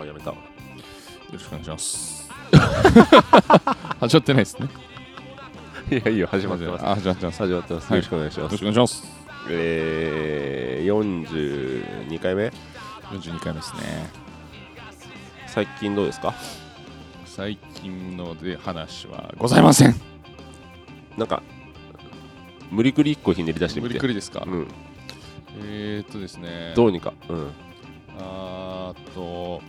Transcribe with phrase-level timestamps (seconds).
[0.00, 0.30] あやめた。
[0.30, 0.42] わよ
[1.32, 2.28] ろしくお願いします。
[4.00, 4.68] 始まってないですね。
[5.90, 6.86] いやいいよ始まってます。
[6.86, 7.38] あ始まってます。
[7.38, 9.04] 始まってます、はいよろしくお願いしよろしますくお願いします。
[9.50, 10.86] えー、
[12.10, 12.48] 42回目
[13.10, 14.10] ？42回目ですね。
[15.46, 16.34] 最近どうですか？
[17.26, 19.94] 最近ので話はございません。
[21.16, 21.42] なんか
[22.70, 23.88] 無理くり1個ひねり出してみて。
[23.88, 24.68] 無理くりですか、うん、
[25.64, 26.72] えー、っとですね。
[26.76, 27.12] どうにか？
[27.28, 27.50] うん。
[28.18, 29.62] あーっと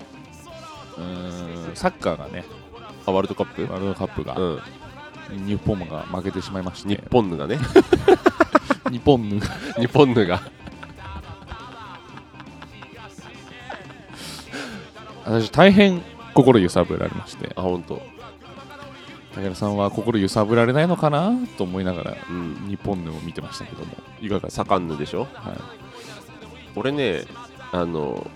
[0.97, 1.75] うーん。
[1.75, 2.43] サッカーがね
[3.05, 3.63] あワールドカップ？
[3.63, 4.61] ワールドカップが、う
[5.35, 5.45] ん。
[5.47, 6.89] 日本が負けてしまいまして。
[6.95, 7.57] 日本ぬがね。
[8.91, 9.47] 日本が。
[9.79, 10.41] 日本ぬが。
[15.23, 16.01] 私大変
[16.33, 17.53] 心揺さぶられまして。
[17.55, 18.01] あ本当。
[19.35, 22.65] 武田さんは心揺さぶられないのかなと思いながらうん。
[22.67, 23.93] 日本のを見てましたけども。
[24.19, 25.21] いかがですか、盛んぬでしょ？
[25.33, 25.57] はい、
[26.75, 27.23] 俺ね
[27.71, 28.29] あの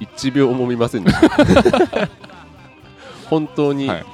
[0.00, 2.08] 1秒も見ませんでした。
[3.28, 4.04] 本当にはい。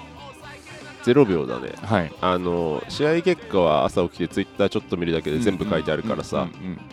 [1.04, 2.12] 0秒だね、はい。
[2.20, 6.48] あの試合結果は朝起きてツイッターちょっと見るだけで全部書いてあるからさ、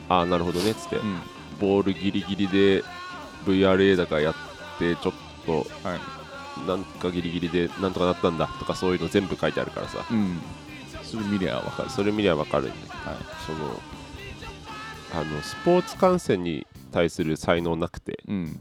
[0.08, 1.08] ああなるほどねっつって、うん。
[1.08, 1.22] うん
[1.60, 2.84] ボールギリギリで
[3.46, 4.36] VRA だからやっ
[4.80, 5.14] てちょっ
[5.46, 6.68] とはい。
[6.68, 10.06] なんかギリギリでなんとかなったんだとかそういうの全部書いてあるからさ。
[10.12, 10.42] うん。
[11.04, 11.90] それ見りゃわかる。
[11.90, 12.76] それ見りゃ分かるはい。
[13.46, 13.80] その
[15.14, 18.24] あのスポーツ観戦に対する才能なくて。
[18.28, 18.60] うん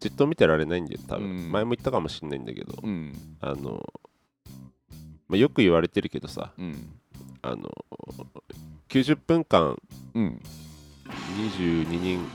[0.00, 1.52] じっと見てられないんだよ多分、うん。
[1.52, 2.74] 前も言ったかもしれないんだけど。
[2.82, 3.12] うん。
[3.40, 3.84] あの、
[5.28, 6.88] まあ、よく言われてるけどさうん。
[7.42, 7.70] あの
[8.88, 9.76] 90分間
[10.14, 10.40] うん。
[11.52, 12.26] 22人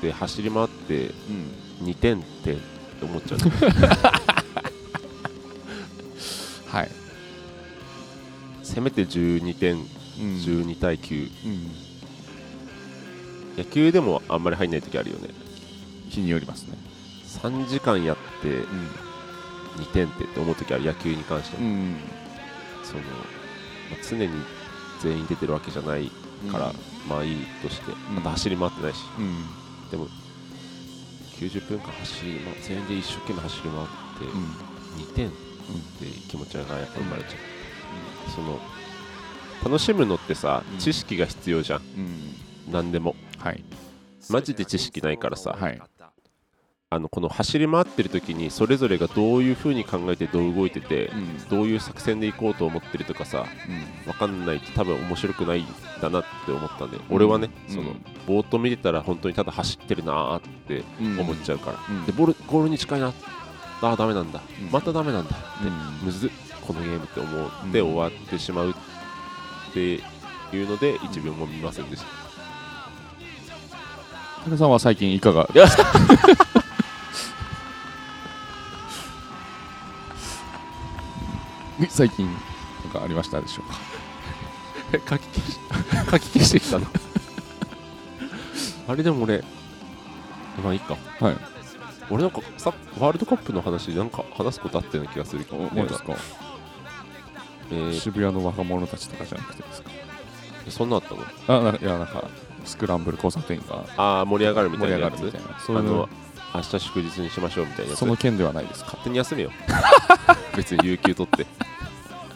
[0.00, 1.86] で走り回ってうん。
[1.86, 2.56] 2点って
[3.02, 3.38] 思っちゃう。
[6.68, 6.90] はい。
[8.62, 9.84] せめて12点うん。
[10.38, 11.70] 12対9うん。
[13.58, 15.28] 野球でもあんまり入んない時あるよね
[16.08, 16.76] 日によりますね。
[17.26, 18.64] 3時間やってうん。
[19.78, 21.96] 2点ってって思う時ある野球に関しては、うん
[22.82, 23.08] その、ま
[23.92, 24.28] あ常に
[25.00, 26.10] 全員出てるわけじゃない
[26.50, 26.72] から、
[27.08, 29.90] まあいいとしてまた走り回ってないし、うん。
[29.90, 30.08] でも
[31.38, 33.86] 90分間走り回全員で一生懸命走り回っ
[34.18, 34.44] てうん。
[35.04, 35.36] 2点って
[36.28, 38.58] 気持ちがやっぱ生まれちゃう、その
[39.64, 40.78] 楽しむのってさ、うん。
[40.78, 41.80] 知識が必要じゃん。
[41.80, 42.34] うん。
[42.72, 43.14] 何でも。
[43.38, 43.62] はい。
[44.30, 45.80] マジで知識ないからさ、はい
[46.90, 51.48] あのこの走り回ってる時にそれぞれがどういう風に考えてどう動いてて、うん。
[51.50, 53.44] どういう作戦で行こうと思ってるとかさ
[54.06, 54.12] うん。
[54.12, 55.66] 分かんないと多分面白くないん
[56.00, 56.90] だなって思ったん。
[56.90, 57.74] で、俺はね、うん。
[57.74, 57.92] その
[58.26, 61.20] ぼーっと見てたら本当にただ走ってるなーってうん。
[61.20, 62.06] 思っちゃうから、うん。
[62.06, 63.08] でボールゴールに近いな。
[63.08, 64.70] あーダメなんだ、うん。
[64.72, 65.66] またダメなんだう
[66.04, 66.06] ん。
[66.06, 66.30] むずっ
[66.66, 67.92] このゲームって思ってうん。
[67.92, 68.74] 終わってしまうっ
[69.74, 69.98] てい
[70.62, 72.06] うので1秒も見ませんでした、
[74.46, 75.46] 武田さんは最近いかが
[81.88, 82.32] 最近な
[82.90, 85.16] んかありましたでしょうか？
[85.16, 85.58] 書き消し
[86.10, 86.86] 書き消してきたの？
[88.88, 89.42] あれでも俺
[90.62, 90.96] まあいいか。
[91.20, 91.36] はい。
[92.10, 96.14] 俺なんかさワールドカップの話なんか話すことあったような気がするけど、マジですか？
[97.70, 99.90] えー渋谷の若者たちとかじゃなくてですか？
[100.70, 101.22] そんなあったの？
[101.70, 102.24] あいやなんか
[102.64, 105.20] スクランブル交差点がああ盛り上がるみたいなやつ？
[105.20, 106.08] 上がるみたいなそうあのいうの
[106.54, 108.00] 明日祝日にしましょうみたいなやつ。
[108.00, 108.86] その件ではないですか。
[108.86, 109.50] 勝手に休めよ。
[110.56, 111.46] 別に有給取って。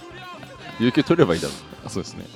[0.78, 1.55] 有給取ればいいだろ
[1.87, 2.26] あそうですね。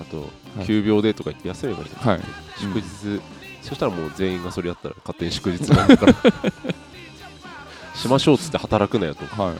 [0.00, 0.66] あと、はい。
[0.66, 2.20] 休病でとか言って休めばいいだろはい。
[2.58, 3.20] 祝日、
[3.62, 6.06] そしたらもう全員がそれやったら勝手に祝日なんだか。
[6.06, 6.14] ら
[7.94, 9.24] しましょうっつって働くなよと。
[9.42, 9.56] はい。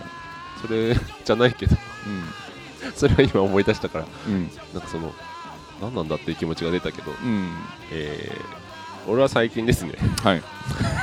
[0.62, 1.76] それじゃないけど。
[2.94, 4.04] それは今思い出したから。
[4.26, 4.34] うん。
[4.34, 5.14] うんなんかその
[5.80, 7.50] 何なんだっていう気持ちが出たけど、うん。
[7.92, 8.66] えー
[9.08, 9.92] 俺は最近ですね。
[10.22, 10.42] はい。
[10.80, 10.95] 最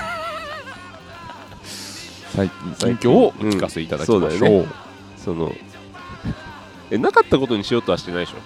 [3.00, 4.40] 近をお聞かせいただきましょう,、うん。
[4.40, 4.68] そうね。
[5.18, 5.52] その
[6.92, 8.38] えなかったことにしようとはしてないでしょ？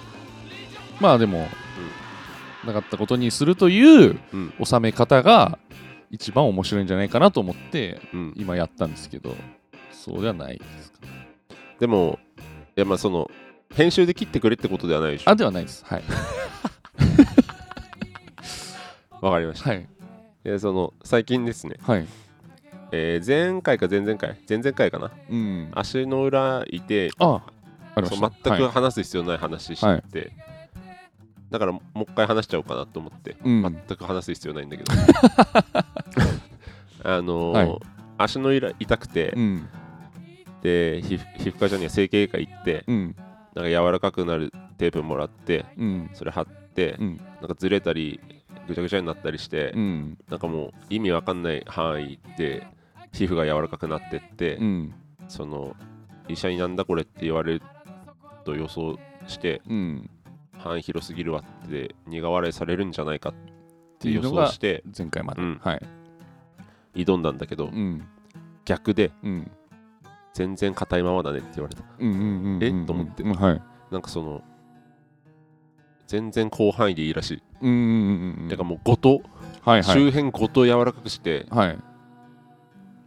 [1.00, 1.46] まあでも、
[2.66, 4.52] なかったことにするといううん。
[4.64, 5.58] 収め方が
[6.10, 8.32] 一番面白いんじゃないかなと思ってうん。
[8.36, 9.34] 今やったんですけど
[9.92, 10.98] そうではないですか
[11.78, 12.18] でも
[12.76, 13.30] いやまあその
[13.74, 15.30] 編集で切ってくれってことではないでしょ？
[15.30, 15.84] あではないです。
[15.86, 16.02] はい。
[19.20, 19.86] わかりました、はい。
[20.44, 22.06] でその最近ですね、はい
[22.92, 25.10] えー前回か前々回前々回かな。
[25.30, 25.70] うん。
[25.74, 27.42] 足の裏いてあ
[27.96, 28.62] あ全くはい。
[28.68, 30.30] 話す必要ない話して、
[31.50, 33.62] だからもう一回話しちゃおうかなと思って、うん。
[33.62, 34.92] 全く話す必要ないんだけど。
[37.04, 37.78] あのーはい。
[38.18, 39.68] 足の裏痛くて、うん。
[40.62, 43.16] で皮膚科じゃねえ整形外科行ってうん。
[43.54, 46.10] なんか柔らかくなるテープもらってうん。
[46.14, 47.20] それ貼って、うん。
[47.40, 48.20] なんかずれたり
[48.66, 50.18] ぐちゃぐちゃになったりして、うん。
[50.28, 52.66] なんかもう意味わかんない範囲で
[53.12, 54.94] 皮膚が柔らかくなってって、うん。
[55.28, 55.74] その
[56.28, 57.62] 医者になんだこれって言われる
[58.44, 60.10] と予想してうん。
[60.56, 63.36] 範囲広すぎるわって苦笑いされるんじゃないかっっ
[63.98, 65.60] てて予想して前回まで、うん。
[65.62, 65.82] はい。
[66.94, 68.06] 挑んだんだけどうん。
[68.64, 69.50] 逆でうん。
[70.34, 71.82] 全然硬いままだねって言われた。
[71.98, 72.86] うんうんうんうんえ？
[72.86, 73.22] と思って。
[73.22, 73.62] うんはい。
[73.90, 74.42] なんかその
[76.06, 79.20] 全然広範囲でいいらしい、うんうんうんうんだからもうごと、
[79.62, 79.84] はいはい。
[79.84, 81.78] 周辺ごと柔らかくしてはい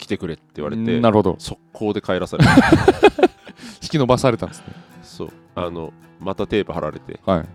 [0.01, 1.35] 来てくれって言われてなるほど。
[1.37, 2.55] 速攻で帰らされた
[3.81, 4.65] 引き伸ばされたんですね。
[5.03, 5.29] そう。
[5.55, 7.19] あのまたテープ貼られて。
[7.23, 7.45] はい。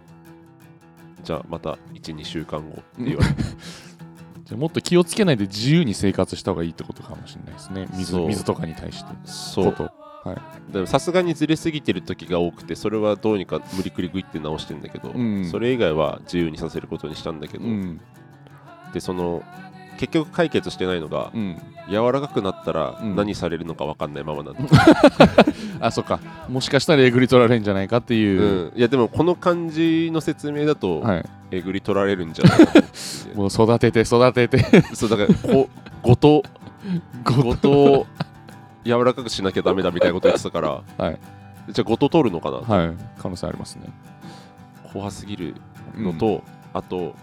[1.24, 3.42] じゃあまた12週間後って言われて。
[4.46, 7.88] じゃあもっと気をつけないで自由に生活した方がいいってことかもしれないですね。
[7.94, 8.28] 水そう。
[8.28, 9.10] 水とかに対して。
[9.24, 9.72] そう。
[9.72, 10.06] こと。
[10.72, 15.50] でもさすがにずれすぎてる時が多くてそれはどうにか無理くりグイって直してんだけど、うん。
[15.50, 18.00] それ以外は自由にさせることにしたんだけど、うん。
[18.92, 19.42] でその
[19.96, 21.56] 結局解決してないのが、うん。
[21.88, 23.16] 柔らかくなったらうん。
[23.16, 24.60] 何されるのか分かんないままなんだ、
[25.80, 26.20] あそっか。
[26.48, 28.40] もしかしたらえぐり取られるんじゃないかっていう。
[28.40, 28.78] う、ん。
[28.78, 31.24] いやでもこの感じの説明だと、はい。
[31.52, 32.72] えぐり取られるんじゃないか
[33.34, 34.58] もう育てて育てて。
[34.94, 35.68] そうだからこ
[36.02, 36.42] ごと
[37.24, 38.06] ごと。
[38.84, 41.18] 柔らかくしなきゃダメだみたいなこと言ってたから、はい。
[41.70, 42.92] じゃあごと取るのかな、はい。
[43.18, 43.88] 可能性ありますね。
[44.92, 45.54] 怖すぎる
[45.96, 47.14] のと、あと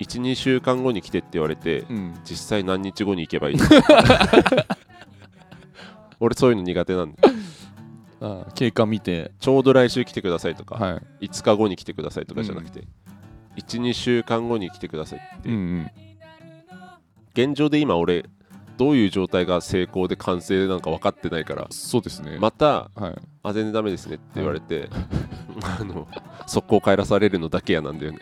[0.00, 2.14] 12週間後に来てって言われてうん。
[2.24, 3.64] 実際何日後に行けばいいの？
[6.20, 7.18] 俺そういうの苦手なんで
[8.20, 9.32] あ経過見て。
[9.40, 11.26] ちょうど来週来てくださいとか、はい。
[11.26, 12.84] 5日後に来てくださいとかじゃなくて、
[13.56, 15.90] 12週間後に来てくださいって、うんうん。
[17.34, 18.24] 現状で今俺
[18.78, 22.38] どういう状態が成功で完成なのか分かってないからそうですね。
[22.40, 23.14] またはい。
[23.42, 24.88] あ全然ダメですねって言われて、
[25.62, 26.08] あの
[26.46, 28.20] 速攻帰らされるのだけやなんだよね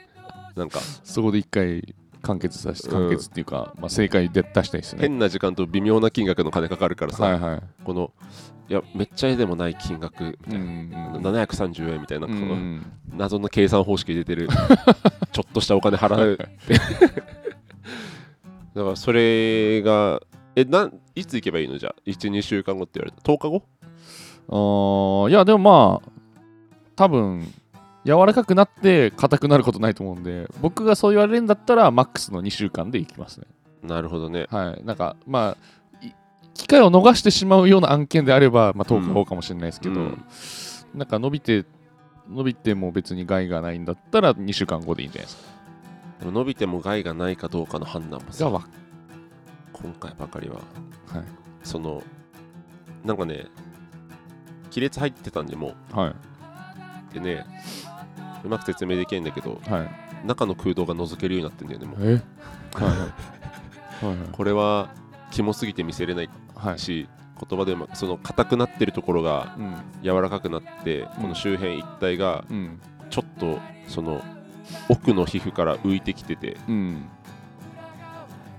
[0.57, 0.81] なんか。
[1.05, 2.95] そこで一回完結させうん。
[2.95, 5.03] 完結っていうか、まあ、正解で出したいですね。
[5.03, 7.63] 変な時間と微妙な金額の金かかるからさ、はいはい。
[7.85, 8.13] この
[8.69, 12.29] いやめっちゃ絵でもない金額みたいな、ん730円みたいな、
[13.13, 14.49] 謎の計算方式出てる
[15.33, 16.75] ちょっとしたお金払うって。
[18.75, 20.21] だからそれが
[20.57, 21.77] えなんいつ行けばいいの？
[21.77, 23.63] じゃあ12週間後って言われた10日後？
[24.49, 26.11] あーいやでもまあ
[26.97, 27.53] 多分
[28.05, 33.47] 柔らかくなって硬くなることないと思うんで僕がそう言われるんだったらマックスの2週間でいきますね。
[33.83, 34.47] なるほどね。
[34.51, 34.85] はい。
[34.85, 35.57] なんかま
[36.01, 36.13] あい
[36.55, 40.25] 機会を逃してしまうような案件であれば、まあ、10日後かもしれないですけど、うん。
[40.95, 41.65] なんか伸びて
[42.29, 45.43] 伸びても別に害がないんだったら2週間後でいいんじゃないですか。
[46.21, 48.49] でも伸びても害がないかどうかの判断もさ
[49.73, 50.57] 今回ばかりは。
[50.57, 51.25] はい。
[51.63, 52.03] その
[53.05, 53.47] なんかね
[54.71, 56.17] 亀裂入ってたんでもはう
[57.13, 57.45] でね
[58.45, 60.27] うまく説明できないんだけどいはい。
[60.27, 61.99] 中の空洞が覗けるようになってんだよねもう。
[62.01, 62.23] え？
[62.75, 62.99] はいはい。
[64.07, 64.89] はいこれは
[65.31, 66.79] キモすぎて見せれないはい。
[66.79, 67.09] し
[67.49, 69.75] 言葉でうまくその硬くなってるところがうん。
[70.03, 72.81] 柔らかくなってこの周辺一帯がうん。
[73.11, 73.59] ちょっと
[73.89, 74.23] その
[74.89, 77.05] 奥の皮膚から浮いてきててうん。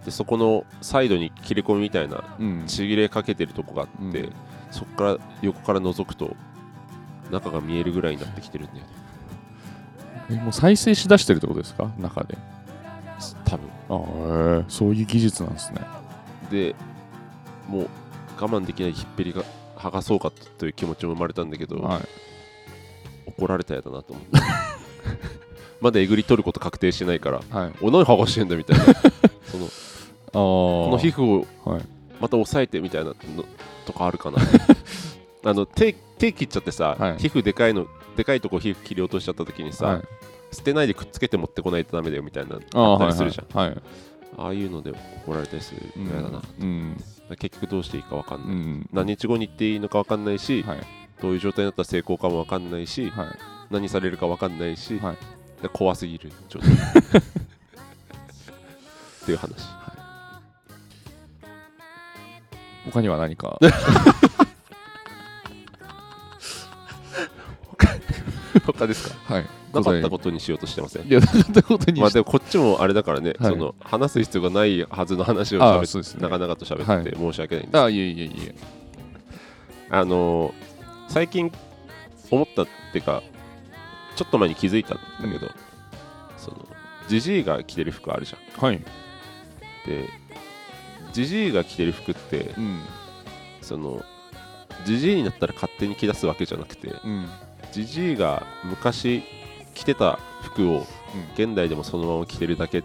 [0.06, 2.63] でそこのサイドに切れ込みみたいなうん。
[2.68, 4.34] ちぎれかけてるとこがあって、うん。
[4.72, 6.36] そこから横から覗くと
[7.32, 8.86] 中が見えるぐらいになってきてるんだよね
[10.30, 11.89] えもう再生しだしてるってことですか？
[12.00, 12.38] 中で。
[13.46, 13.70] 多分。
[13.89, 15.82] ああそういう技術なんですね。
[16.50, 16.75] で
[17.68, 17.89] もう
[18.39, 19.44] 我慢できない引っぺりが
[19.77, 22.01] 剥がそうかという気持ちも生まれたんだけど、はい。
[23.27, 24.39] 怒られたやだなと思って。
[25.82, 27.72] まだえぐり取ること確定してないからはい。
[27.82, 28.86] お何剥がしてんだみたいな。
[29.46, 31.82] そのあこの皮膚をはい。
[32.22, 33.15] また押さえてみたいなの
[33.86, 34.38] とかあるかな。
[35.46, 37.18] あの手手切っちゃってさ、はい。
[37.18, 40.03] 皮膚でかいのでかいとこ皮膚切り落としちゃった時にさ、はい。
[40.51, 43.70] 捨てないでくっつけて持ってこないとダメだよみたいなああったりするじゃん、はい。
[43.70, 43.82] はい
[44.36, 44.91] ああいうので
[45.27, 46.98] 怒られたりするうんの嫌だな、うん。
[47.38, 48.89] 結局どうしていいか分かんない、うん。
[48.91, 50.79] 何日後に行っていいのか分かんないし、はい。
[51.22, 53.27] どういう状態になったら成功かも分かんないし、はい。
[53.70, 55.17] 何されるか分かんないし、はい。
[55.62, 56.70] で怖すぎる状態。
[56.74, 56.75] っ
[59.25, 59.53] ていう話。
[62.86, 63.60] 他には何か？
[68.62, 69.33] 他ですか？
[69.33, 69.45] はい。
[69.74, 71.07] なかったとことにしようとしてません？
[71.07, 73.51] いやなかったことにしまあでもこっちもあれだからね、はい。
[73.51, 76.22] その話す必要がないはずの話をああ喋っそうですね。
[76.22, 77.01] 長々と喋はい。
[77.01, 78.55] って申し訳ないんです、あいえいえいえ。
[79.89, 80.53] あのー
[81.10, 81.51] 最近
[82.31, 83.22] 思ったっていうか
[84.15, 85.51] ちょっと前に気づいたんだけど、
[86.38, 86.65] その
[87.07, 88.65] ジジイが着てる服あるじゃん。
[88.65, 88.79] はい。
[89.86, 90.10] で
[91.12, 92.81] ジジイが着てる服ってうん。
[93.62, 94.03] その
[94.86, 97.29] ジジイになったら勝手に着出すわけじゃなくてうん
[97.74, 99.24] ジジイが昔
[99.74, 100.86] 着てた服を
[101.34, 102.84] 現代でもそのまま着てるだけ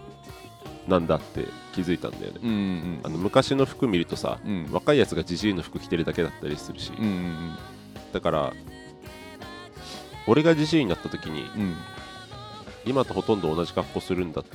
[0.87, 4.67] なんだって気づいたんだよね、うんうんあの昔の服見るとさうん。
[4.71, 7.55] 若いやつがジジイの服着てるだけだったりするし、うんうん
[8.11, 8.53] だから
[10.25, 11.75] 俺がジジイになった時にうん。
[12.85, 14.45] 今とほとんど同じ格好するんだっ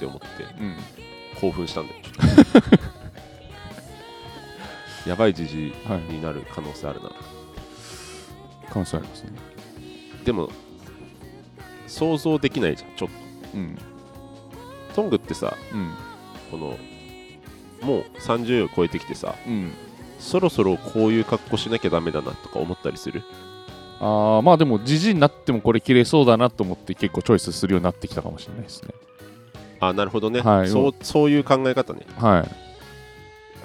[0.00, 0.26] て思って
[0.60, 0.76] うん。
[1.40, 2.00] 興奮したんだよ。
[5.06, 7.10] やばいジジイはいになる可能性あるな。
[8.68, 9.55] 可能性ありますね
[10.26, 10.50] でも
[11.86, 13.08] 想像できないじゃんちょっ
[13.54, 13.76] うん。
[14.88, 15.94] とトングってさうん。
[16.50, 16.76] この
[17.80, 19.72] もう30を超えてきてさうん。
[20.18, 23.22] そろそろこういう格好しなきゃダメだなとか思ったりする？
[24.00, 28.90] ああまあでもじじいになってもこれ綺麗そうだなと思って結構チョイスするようになってきたかもしれないですね。
[29.80, 30.68] あなるほどね、はい。
[30.68, 32.06] そうそういう考え方ね。
[32.18, 32.50] はい。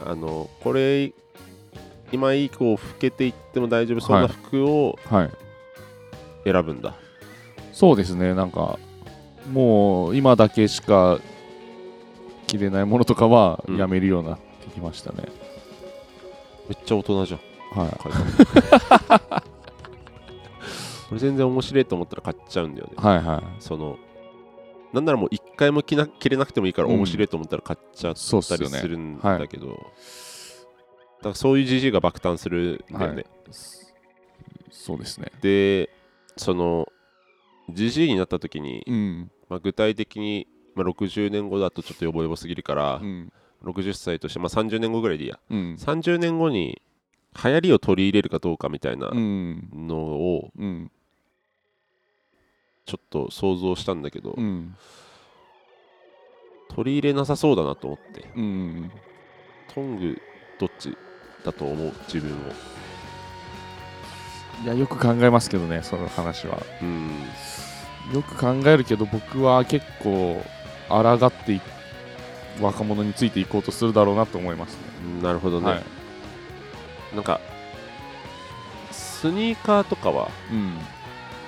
[0.05, 1.11] あのこれ
[2.11, 5.29] 今以降老けていっても大丈夫そうな服をはい
[6.43, 6.95] 選ぶんだ、
[7.73, 8.33] そうですね。
[8.33, 8.79] なんか
[9.51, 11.19] もう今だけしか
[12.47, 15.23] 着れないものとかはうんやめるようになってきましたね、
[16.69, 17.39] めっちゃ大人じゃん。
[17.79, 17.91] はい。
[17.91, 19.41] 買い方
[21.09, 22.93] これ全然面白いと思ったら買っちゃうんだよね。
[22.97, 23.43] はいはい。
[23.61, 23.97] その
[24.93, 26.95] なんならもう一回も着な着れなくてもいいからうん。
[26.95, 33.25] 面白いと思ったら買っちゃったりするんだけど、だからそういうじじいが爆誕するんだよね、はい。
[34.71, 35.31] そうですね。
[35.41, 35.89] で
[36.41, 36.87] その
[37.69, 39.31] じじいになった時に、うん。
[39.47, 43.31] まあ、具体的に、まあ、60年後だとちょっとヨボヨボすぎるから、うん。
[43.63, 45.39] 60歳として、まあ、30年後ぐらいでいいや。
[45.49, 45.75] うん。
[45.79, 46.81] 30年後に
[47.43, 49.69] 流行りを取り入れるかどうかみたいなうん。
[49.71, 50.91] のをうん。
[52.87, 54.75] ちょっと想像したんだけど、うん。
[56.69, 58.27] 取り入れなさそうだなと思って。
[58.35, 58.91] うん。
[59.73, 60.17] トング
[60.59, 60.97] どっち
[61.45, 61.93] だと思う？
[62.11, 62.51] 自分を
[64.63, 66.61] いやよく考えますけどねその話は。
[66.81, 67.09] うん。
[68.13, 70.43] よく考えるけど僕は結構
[70.89, 71.61] 抗ってい
[72.59, 75.21] 若者についていこうとするだろうなと思いますね。
[75.23, 75.83] なるほどね、はい。
[77.15, 77.39] なんか
[78.91, 80.77] スニーカーとかはうん。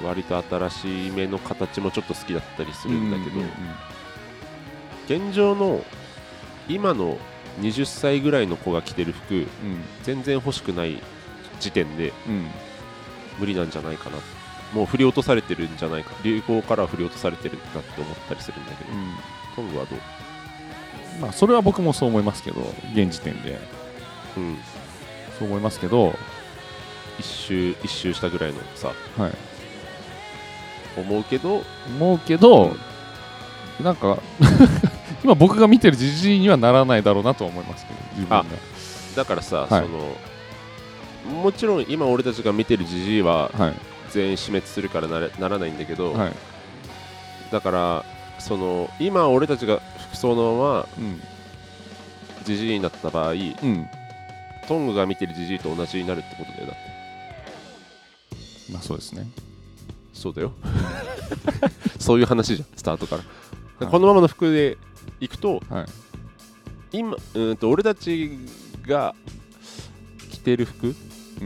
[0.06, 3.50] 割と新しめの形もちょっと好きだったりするんだけど、うん
[5.06, 5.84] 現状の
[6.70, 7.18] 今の
[7.60, 9.48] 20歳ぐらいの子が着てる服うん。
[10.04, 11.02] 全然欲しくない
[11.60, 12.48] 時点でうん
[13.40, 14.18] 無理なんじゃないかな。
[14.74, 16.12] もう振り落とされてるんじゃないか。
[16.24, 19.72] 流行からは振り落とされてるなって思ったりするんだけど、うん。
[19.74, 20.00] トはどう？
[21.22, 22.62] まあそれは僕もそう思いますけど
[22.94, 23.60] 現時点で。
[24.38, 24.58] うん。
[25.38, 26.16] そう思いますけど。
[27.20, 28.92] 一周一周したぐらいのさ。
[29.18, 29.32] はい。
[30.98, 31.64] 思うけど。
[31.88, 32.76] 思うけど
[33.82, 34.18] なんか
[35.24, 38.40] 今僕が見てるじじいにはならないだろうなとは思いますけど自分が。
[38.40, 38.46] あ
[39.16, 39.82] だからさ、はい。
[39.84, 40.16] その
[41.26, 43.74] もちろん今俺たちが見てるジジイははい。
[44.10, 46.34] 全員死滅するからなれならないんだけど、はい。
[47.52, 48.06] だから
[48.40, 51.22] その今俺たちが服装のままうん。
[52.46, 53.88] ジジイになった場合うん。
[54.68, 58.72] トングが見てるジジイと同じになるってことだよだって。
[58.74, 59.28] まあそうですね。
[60.14, 60.52] そうだよ。
[62.00, 63.24] そういう話じゃんスタートから、
[63.86, 63.92] はい。
[63.92, 64.78] このままの服で
[65.20, 65.86] いくとはい。
[66.92, 68.38] 今うーんと俺たち
[68.86, 69.16] が
[70.32, 70.96] 着てる服、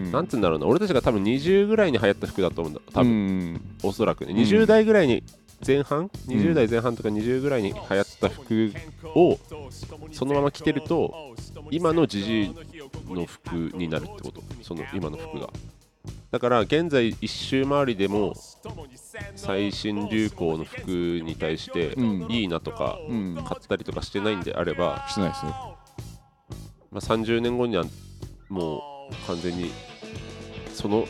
[0.05, 0.11] うん。
[0.11, 0.67] なんつうんだろうな。
[0.67, 2.81] 俺たちが多分20ぐらいに流行った服だと思うんだ。
[2.93, 3.61] 多分、うん。
[3.83, 4.37] おそらくね、ん。
[4.37, 5.23] 20代ぐらいに
[5.65, 8.73] 前半？20代前半とか20ぐらいに流行った服
[9.15, 9.39] を
[10.11, 11.35] そのまま着てると
[11.71, 12.55] 今のジジイ
[13.09, 14.43] の服になるってこと？
[14.61, 15.49] その今の服が。
[16.29, 18.33] だから現在一周回りでも
[19.35, 22.31] 最新流行の服に対してうん。
[22.31, 23.35] いいなとかうん。
[23.35, 25.51] 買ったりとかしてないんであれば、してないですね。
[26.91, 27.83] まあ、30年後には
[28.49, 28.81] もう
[29.27, 29.71] 完全に
[30.73, 31.05] その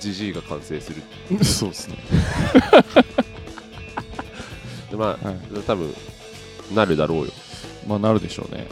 [0.00, 1.02] ジジイが完成する。
[1.44, 1.96] そうですね。
[4.90, 5.38] でまあ、はい。
[5.66, 5.94] 多分
[6.74, 7.32] なるだろうよ。
[7.86, 8.66] まあなるでしょうね。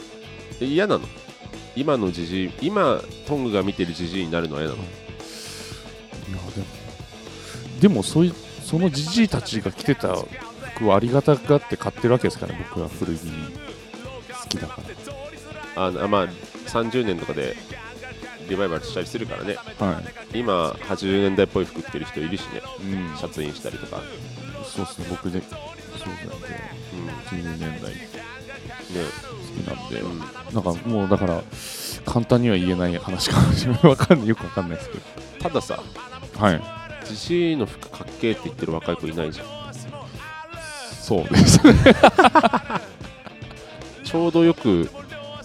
[0.60, 1.08] え嫌なの？
[1.76, 4.82] 今のジジイ今トングが見てるジジイになるのは嫌なの？
[4.82, 4.86] い。
[4.86, 6.66] やでも
[7.80, 8.34] でもそういう
[8.64, 10.16] そのじじいたちが着てた
[10.76, 13.28] 服をありがたがって買ってるわけですからね僕は古着好
[14.48, 14.80] きだか
[15.76, 15.82] ら。
[15.84, 16.28] ああまあ
[16.68, 17.56] 30年とかで
[18.48, 19.56] リバイバルしたりするからね。
[19.78, 20.00] は
[20.34, 22.62] 今80年代っぽい服着てる人いるしね。
[22.80, 24.02] い、うん、シャツインしたりとか、
[24.64, 25.06] そうですね。
[25.10, 26.46] 僕でそうなんで
[26.92, 27.06] うん。
[27.06, 27.92] ね90年代。
[28.94, 30.24] 好きなんで、うん、な
[30.60, 31.42] んかもうだから
[32.04, 33.86] 簡単には言えない話かもしれない。
[33.86, 34.28] わかんない。
[34.28, 35.02] よくわかんないですけど。
[35.40, 35.82] たださ
[36.38, 36.62] はい。
[37.06, 39.64] ジジイの服かっけーって言ってる若い子いないじゃん。
[41.04, 41.60] そうです
[44.04, 44.88] ちょうどよく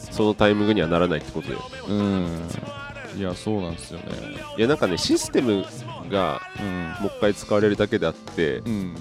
[0.09, 2.47] そのタイミングにはならないってことようん
[3.17, 4.05] いやそうなんですよね。
[4.57, 5.65] いやなんかねシステム
[6.09, 7.03] がうん。
[7.03, 8.95] もう一回使われるだけであってうん。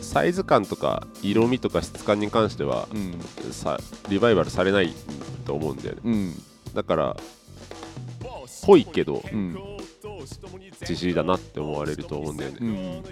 [0.00, 3.18] サイズ感とか色味とか質感に関してはうん。
[3.52, 3.78] さ
[4.08, 4.92] リバイバルされない
[5.46, 6.00] と思うんだよね。
[6.04, 6.42] うん。
[6.74, 7.16] だから
[8.64, 9.58] ぽいけどうん。
[10.84, 12.58] じじいだなって思われると思うんだよね。
[12.60, 13.02] うん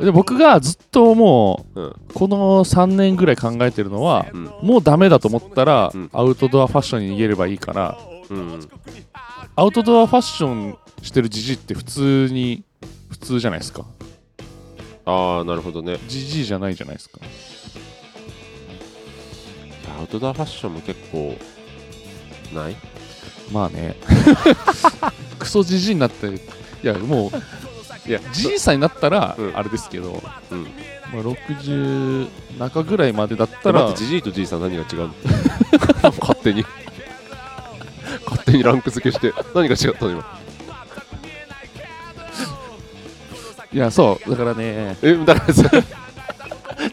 [0.00, 4.44] で僕がずっともうこの3年ぐらい考えてるのはうん。
[4.62, 6.10] もうダメだと思ったら、うん。
[6.12, 7.98] アウトドアファッションに逃げればいいから
[8.30, 8.60] うん
[9.56, 12.64] アウトドアファッションしてるじじいって普通に
[13.10, 13.84] 普通じゃないですか。
[15.06, 15.98] ああなるほどね。
[16.08, 17.20] じじいじゃないじゃないですか。
[19.98, 21.36] アウトドアファッションも結構
[22.52, 22.76] ない？
[23.52, 23.96] まあね。
[25.38, 26.40] クソじじいになってい
[26.82, 27.30] やもう
[28.06, 29.56] いやじいさんになったらうん。
[29.56, 30.62] あれですけど、うん。
[31.12, 35.14] まあ、60中ぐらいまでだった待らってじじいとじいさん何が違うの？
[36.20, 36.64] 勝手に。
[38.26, 40.38] 勝手にランク付けして何が違ったの今？
[43.72, 45.68] いやそうだからねえだからさ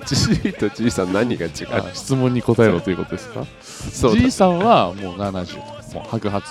[0.08, 1.52] じじいとじいさん何が違う？
[1.72, 3.46] あ質問に答えろということですか？
[3.62, 5.58] そうじいさんはもう70
[5.94, 6.44] もう白髪。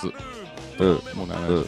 [0.79, 0.87] うん。
[1.15, 1.65] もう70、うん。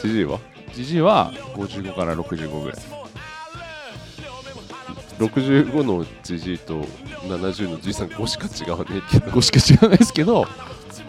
[0.00, 0.38] じじいは？
[0.74, 2.78] じじいは55から65ぐらい。
[5.18, 6.82] 65のじじいと
[7.22, 10.46] 70のじいさん5しか違わねえけど、5しか知らないですけど。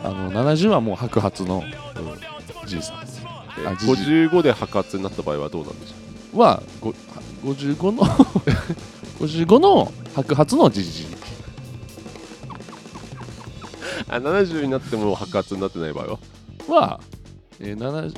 [0.04, 1.64] あの70はもう白髪の
[2.68, 3.00] じいさん。
[3.02, 3.22] です
[3.64, 3.96] えあじじい。
[4.28, 6.92] 55で白髪になった場合はどうなんでしょはご
[7.44, 8.04] 55の
[9.20, 11.06] 55の白髪のじじい。
[11.06, 11.10] う
[14.08, 16.20] あ70になっても白髪になってない場合は？
[16.68, 17.00] は、
[17.60, 18.16] えー、70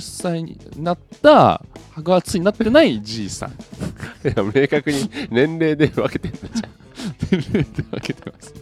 [0.00, 3.50] 歳になった白髪になってないじいさん。
[4.28, 6.62] いや明確に年齢で分けてんだじ
[7.30, 8.54] 年齢で分けてます。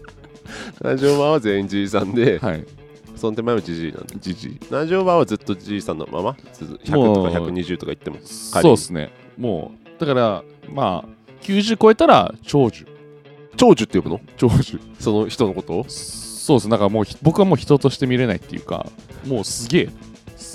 [0.85, 2.65] ゃん70番は全員じいさんで、はい。
[3.17, 4.59] その手前はじじいなんだじじい。
[4.71, 9.13] 70番はずっとじいさんのままず100もうとか120とか言ってもそうですね。
[9.39, 11.09] もうだからまあ
[11.43, 12.87] 90超えたら長寿。
[13.57, 14.21] 長寿って呼ぶの？
[14.37, 14.81] 長寿。
[14.99, 15.85] その人のことを？
[15.89, 16.69] そうです。
[16.69, 18.87] だからもうひ僕はもう人として見れないっていうか
[19.27, 19.89] もうすげえ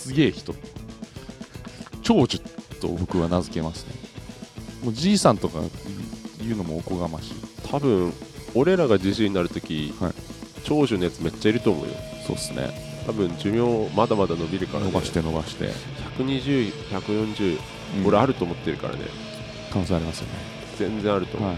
[0.07, 0.55] すげえ人。
[2.01, 2.39] 長寿
[2.79, 3.91] と僕は名付けますね。
[4.81, 5.59] もうじいさんとか
[6.39, 7.33] 言うのもおこがましい。
[7.69, 8.13] 多分
[8.55, 10.13] 俺らがじじいになるとき、はい。
[10.63, 11.93] 長寿のやつめっちゃいると思うよ。
[12.25, 12.69] そうっすね。
[13.05, 15.71] 多分寿命まだまだ伸びるから、ね、伸ばして伸ばして、
[16.17, 17.59] 120140、
[17.99, 18.07] うん。
[18.07, 19.01] 俺あると思ってるからね。
[19.73, 20.33] 可能性ありますよね。
[20.79, 21.57] 全然あると思う、はい。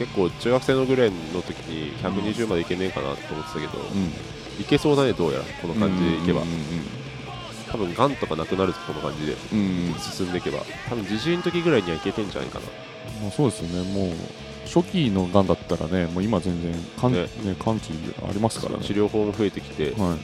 [0.00, 4.60] 結構中学生のぐらいの時に120までいけねえかなと思ってたけど、うん。
[4.60, 5.44] いけそうだねどうやら。
[5.62, 7.03] この感じでいけば、うん
[7.74, 9.58] 多分がんとかなくなるぞこの感じでうん。
[9.58, 10.58] うん、うん進んでいけば
[10.88, 12.66] 多分自信の時ぐらいにはいけてんじゃないかな。
[13.20, 13.92] もうそうですよね。
[13.92, 14.14] もう
[14.64, 17.22] 初期のがんだったらねもう今全然完,、ね。
[17.42, 17.90] ね完治
[18.28, 18.84] ありますからね。
[18.84, 19.92] 治療法も増えてきて、はい。
[19.92, 20.18] あの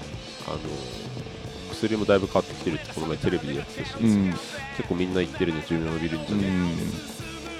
[1.72, 4.30] 薬もだいぶ変わってきてるってこの前テレビでやってたし、うん。
[4.76, 6.46] 結構みんな言ってるね寿命伸びるんじうゃね。
[6.46, 6.50] え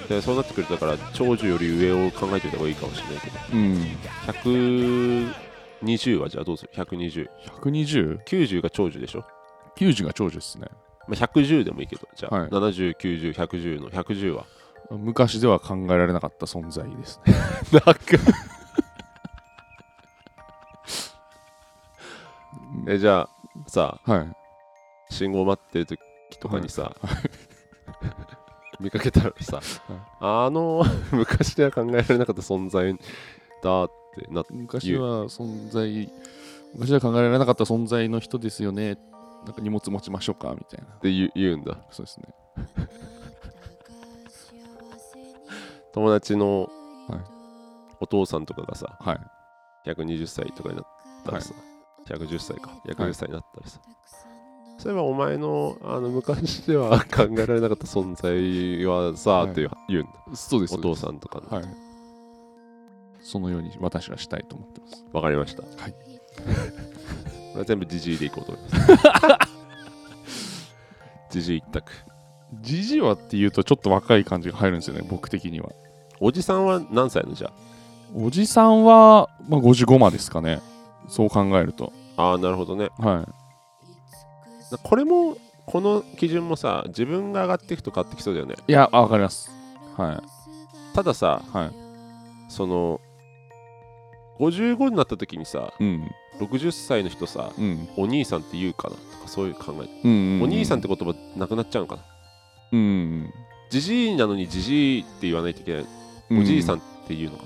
[0.05, 0.09] ん。
[0.09, 3.37] でそうなってくるとだから長寿より上を考えておいた方がいいかもしれないけど。
[3.53, 5.35] うん。
[5.83, 7.29] 120はじゃあどうする？12090
[7.63, 9.25] 120?90 が長寿でしょ、
[10.05, 10.67] が長寿ですね。
[11.09, 12.51] まあ、110でもいいけどじゃあ、はい。
[12.51, 14.47] 7090100110の110は？
[14.91, 17.35] 昔では考えられなかった存在ですね。
[17.73, 18.01] なんか。
[22.89, 23.29] えじゃあ
[23.67, 24.33] さはい。
[25.11, 26.01] 信号待ってる時
[26.41, 26.95] とかにさ、
[28.79, 29.61] 見かけたらさ、
[30.21, 32.97] あの 昔では考えられなかった存在
[33.63, 36.11] だってなって昔は存在
[36.75, 38.97] 昔は考えられなかった存在の人ですよね
[39.45, 40.87] なんか荷物持ちましょうかみたいな。
[41.03, 41.79] 言う言うんだ。
[41.91, 42.35] そうですね。
[45.93, 46.71] 友達の
[47.09, 47.21] はい
[48.01, 49.21] お父さんとかがさはい。
[49.87, 50.87] 120歳とかになっ
[51.25, 51.55] たらさ、
[52.07, 52.71] 110歳か。
[52.87, 53.81] 110歳になったらさ、
[54.79, 59.53] そういえばお前のあの昔では考えられなかった存在はさ、はい。
[59.53, 60.37] って言うんだ。
[60.37, 60.75] そうです。
[60.75, 61.49] お父さんとかの。
[61.49, 61.65] はい。
[63.23, 65.05] そのように私はしたいと思ってます。
[65.13, 65.63] わかりました。
[65.63, 65.95] はい。
[67.53, 69.51] これは全部ジジイでいこうと思います。
[71.31, 71.93] ジジイ一択。
[72.63, 75.71] じじいはっていうとちょっと若い感じが入るんですよね僕的には。
[76.21, 77.53] おじさんは何歳のじゃ
[78.15, 80.61] おじさんは、まあ、55までですかね。
[81.09, 81.93] そう考えると。
[82.17, 82.89] ああー、なるほどね。
[82.99, 83.27] は
[84.83, 85.37] これも、
[85.67, 88.57] この基準もさ、自分が上がっていくと変わってきそうだよね。
[88.67, 89.51] いいやあわかります。
[89.97, 90.23] は
[90.95, 91.71] たださ、いはい。
[92.49, 93.01] その、
[94.39, 96.11] 55になった時にさ、うん
[96.41, 97.89] 60歳の人さ、うん。
[97.97, 99.89] お兄さんって言うかなとか、そういう考え。
[100.05, 102.03] うんうんお兄さんって言葉なくなっちゃうのかな。
[102.73, 103.33] うん
[103.71, 105.87] ジジイなのにジジイって言わないといけない。
[106.33, 107.45] おじいさんっていうのか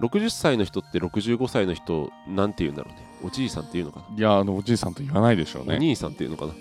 [0.00, 3.06] な、60歳の人って65歳の人なんて言うんだろうね。
[3.22, 5.74] おじいさんっていうのかな、いやあのおじいさんと言わないでしょうね。
[5.74, 6.52] お兄さんっていうのかな、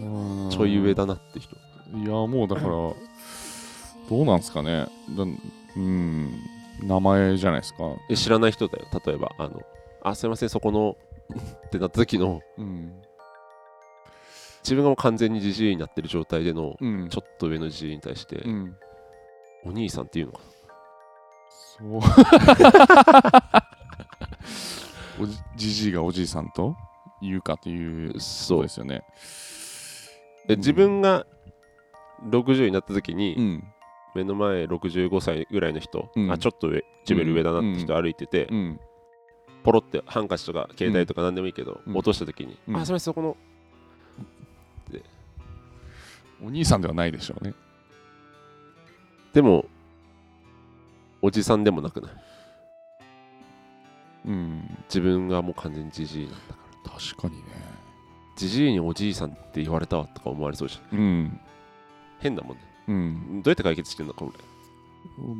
[0.00, 0.50] うん。
[0.50, 1.56] ちょい上だなって人。
[1.94, 2.96] いやもうだからど
[4.10, 4.86] うなんですかね。
[5.16, 5.24] だ
[5.76, 6.30] うん。
[6.82, 7.78] 名前じゃないですか。
[8.10, 8.86] え知らない人だよ。
[9.04, 9.62] 例えばあの
[10.08, 10.96] あすいませんそこの
[11.66, 12.40] ってなった時の。
[12.56, 13.02] うん。
[14.62, 17.08] 自分がもう完全にじじいになってる状態でのうん。
[17.08, 18.76] ちょっと上のじじいに対して、うん。
[19.64, 20.40] お兄さんっていうのか
[21.50, 22.00] そう。
[25.24, 26.76] おじじじいがおじいさんと
[27.20, 29.02] 言うかというなそそううですよね。
[30.48, 31.26] え自分が
[32.30, 33.64] 60になった時に、うん。
[34.14, 36.30] 目の前65歳ぐらいの人、うん。
[36.30, 38.80] あちょっと上自分より上だなって人歩いてて、うん
[39.66, 41.96] ポロってハンカチとか携帯とか何でもいいけど、うん。
[41.96, 42.76] 落とした時に、うん。
[42.76, 43.36] あそれそこの。
[46.40, 47.52] お兄さんではないでしょうね。
[49.32, 49.64] でも
[51.20, 52.12] おじさんでもなくない？
[54.26, 54.78] うん。
[54.84, 56.90] 自分がもう完全にじじいなんだから。
[56.92, 57.42] 確かにね。
[58.36, 60.98] じじいにおじいさんって言われたわとか思われそうじゃん。
[60.98, 61.40] うん。
[62.20, 62.62] 変だもんね。
[62.86, 63.42] うん。
[63.42, 64.34] どうやって解決してんのか俺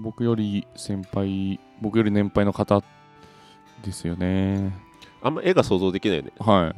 [0.03, 2.83] 僕より先輩僕より年配の方
[3.83, 4.73] ですよね。
[5.23, 6.33] あんま絵が想像できないよね。
[6.39, 6.75] は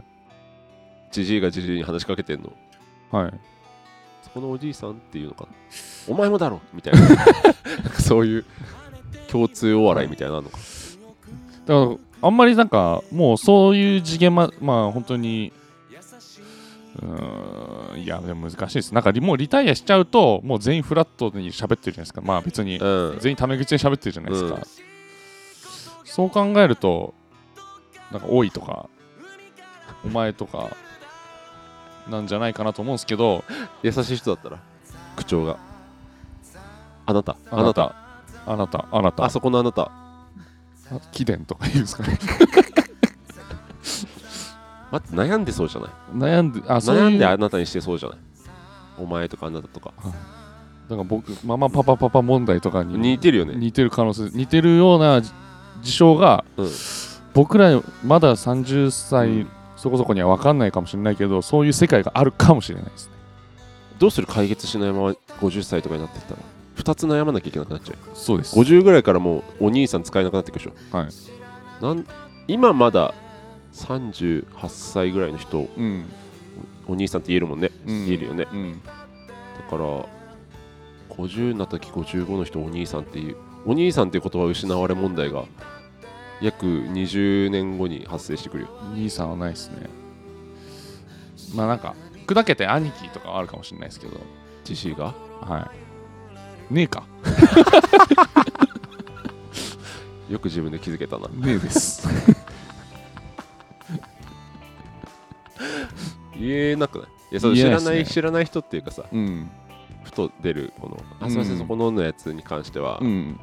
[1.10, 2.48] じじいがじじいに話しかけてんの。
[2.48, 3.34] いはい。
[4.22, 5.48] そこのおじいさんっていうのかな。
[6.08, 7.00] お前もだろみたいな。
[8.00, 8.44] そういう
[9.30, 10.58] 共通お笑いみたいなのあんのか。
[11.66, 15.52] だからあんまりなんかもうそういう次元ままあ本当に
[17.00, 18.92] うーんいやでも難しいです。
[18.92, 22.20] なんかリもうリタイアしちゃうともう全員フラットに喋ってるじゃないですか。
[22.22, 23.18] まあ別にうん。
[23.20, 24.87] 全員タメ口で喋ってるじゃないですか、うん
[26.18, 27.14] そう考えると
[28.10, 28.88] なんか多いとか
[30.04, 30.76] お前とか
[32.10, 33.44] なんじゃないかなと思うんですけど
[33.84, 34.58] 優しい人だったら
[35.14, 35.58] 口調が。
[37.06, 37.36] あなた。
[37.52, 37.94] あなた。
[38.46, 38.86] あなた。
[38.90, 39.24] あなた。
[39.26, 39.92] あそこのあなた。
[40.90, 42.18] あ貴殿とか言うんですかね。
[44.90, 45.90] 待って悩んでそうじゃない？
[46.14, 47.04] 悩んであそういう。
[47.04, 48.18] 悩んであなたにしてそうじゃない？
[48.98, 49.92] お前とかあなたとか。
[49.96, 50.10] だか
[50.96, 53.54] ら僕ママパパパパ問題とかに似てるよね。
[53.54, 55.22] 似てる可能性似てるような
[55.82, 56.70] 事象がうん。
[57.34, 59.48] 僕らまだ30歳、うん。
[59.76, 63.12] そこそこには分かんないかもしれないけどそういう世界があるかもしれないですね。
[63.98, 65.08] どうする解決しないまま
[65.40, 66.40] 50歳とかになってったら
[66.76, 68.08] 2つ悩まなきゃいけなくなっちゃう。
[68.08, 68.58] よそうです。
[68.58, 70.96] 50ぐらいからもうお兄さん使えなくなってくるでしょ。
[70.96, 71.08] はい。
[71.82, 72.04] なん
[72.48, 73.14] 今まだ
[73.72, 76.06] 38歳ぐらいの人うん、
[76.88, 77.70] お兄さんって言えるもんね。
[77.86, 78.46] うん、言えるよね。
[78.52, 78.88] うん、だ
[79.70, 80.06] から
[81.10, 83.36] 50になった時55の人お兄さんっていう
[83.68, 85.44] お兄さんっていう言葉失われ問題が
[86.40, 88.68] 約20年後に発生してくるよ。
[88.94, 89.76] 兄さんはないですね。
[91.54, 91.94] まあなんか
[92.26, 94.18] 砕けて兄貴とかはあるかもしれないですけど。
[94.64, 95.14] ジジイが？
[95.40, 95.70] は
[96.70, 96.74] い。
[96.74, 97.04] ねえか。
[100.30, 101.28] よく自分で気づけたな。
[101.28, 102.06] ねえです。
[106.38, 107.08] 言えなくない？
[107.32, 109.04] いやそう知らない知らない人っていうかさ。
[109.12, 109.50] うん。
[109.67, 109.67] ふ
[110.18, 111.58] と出るこの「あすいません、うん。
[111.60, 113.38] そこの」のやつに関しては、うん。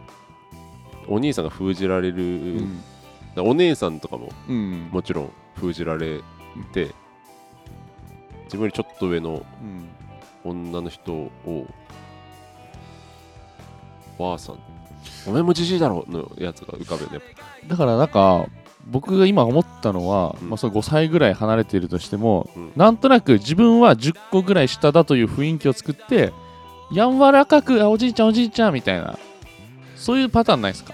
[1.08, 2.82] お兄さんが封じられる、うん。
[3.38, 4.90] お姉さんとかもうん。
[4.92, 6.22] もちろん封じられ
[6.74, 6.94] て、
[8.46, 9.90] 自分よりちょっと上のうん。
[10.44, 11.32] 女の人を
[14.20, 14.60] ばあさん。
[15.28, 17.20] お前もじじいだろのやつが浮かぶよね。
[17.68, 18.46] だからなんか
[18.88, 20.50] 僕が今思ったのは、うん。
[20.50, 22.72] まあ、それ5歳ぐらい離れているとしても、うん。
[22.76, 26.32] なんとなく自分は10個ぐらい下だという雰囲気を作って
[26.94, 29.18] 柔らかくあおじいちゃんおじいちゃんみたいな。
[29.96, 30.94] そういうパターンないですか？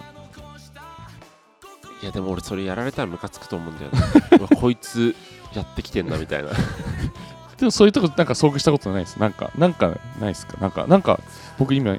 [2.02, 4.00] いやでも俺それやられたらムカつくと思うんだよね。
[4.40, 5.16] うわこいつ
[5.54, 6.50] やってきてんなみたいな。
[7.58, 9.18] でもそういうとこなんか遭遇したことないです？
[9.20, 10.58] なんかなんかないですか？
[10.60, 11.20] なんかなんか
[11.60, 11.98] 僕今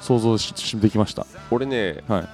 [0.00, 1.26] 想像ししできました。
[1.50, 2.28] 俺ね、はい。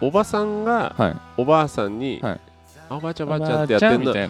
[0.00, 1.16] おばさんがはい。
[1.36, 2.40] おばあさんに、はい。
[2.88, 4.24] あおばあちゃんおばあちゃんってやってんのみた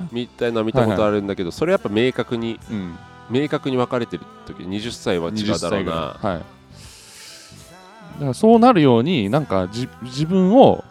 [0.49, 0.63] いな。
[0.63, 2.99] 見たことあるんだけど、それやっぱ明確にうん
[3.31, 5.93] 明確に分かれてる時20歳は違うだろうな。
[5.93, 6.21] はい。
[6.23, 10.85] だからそうなるようになんかじ自分を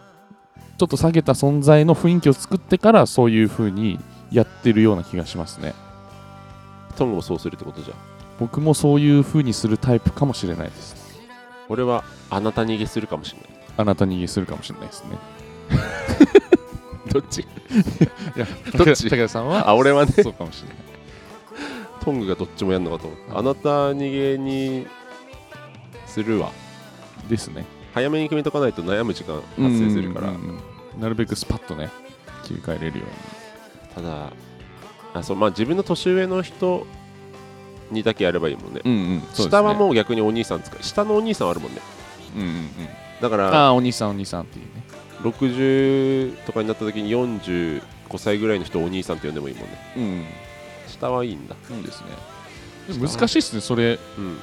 [0.78, 3.98] ちょっと下げた存在の雰囲気を作ってからそういう風に
[4.30, 5.74] やってるような気がしますね。
[6.96, 7.96] トングもそうするってことじゃん。
[8.38, 10.94] 僕もそういう風にするタイプかもしれないです。
[11.68, 13.48] 俺はあなた逃げするかもしれない。
[13.78, 15.18] あなた逃げするかもしれないですね。
[17.12, 17.40] どっち？
[17.40, 17.44] い
[18.36, 18.46] や
[18.76, 19.08] どっち？
[19.08, 19.68] 武田さんは？
[19.70, 20.12] あ俺はね。
[20.12, 20.76] そうかもしれない
[22.06, 24.86] トングがどっちもやんのかと思ったあなた逃げに
[26.06, 26.52] するわ。
[27.28, 27.64] ですね。
[27.92, 30.28] 早めに決めとかないと悩む時間発生するから。
[30.28, 30.60] うんうんうん
[30.98, 31.90] なるべくスパッとね
[32.44, 33.04] 切り替えれるよ
[33.94, 34.30] ただ
[35.12, 36.86] あそうまあ自分の年上の人
[37.90, 38.80] にだけやればいいもんね。
[38.82, 41.80] うにうんうん下はもう逆にお兄さん使い下のお兄さんあるもんね。
[42.34, 42.68] うんうんうん。
[43.20, 44.84] だからああお兄さんお兄さんっていうね。
[45.22, 47.82] 60とかになった時に45
[48.16, 49.78] 歳ぐらいの人をお兄さんって呼んでもいいもんね。
[49.96, 50.24] うん
[50.98, 51.54] 下はいいんだ。
[51.84, 52.08] ですね。
[52.88, 53.98] でも難しいですねそれ。
[54.18, 54.38] うん。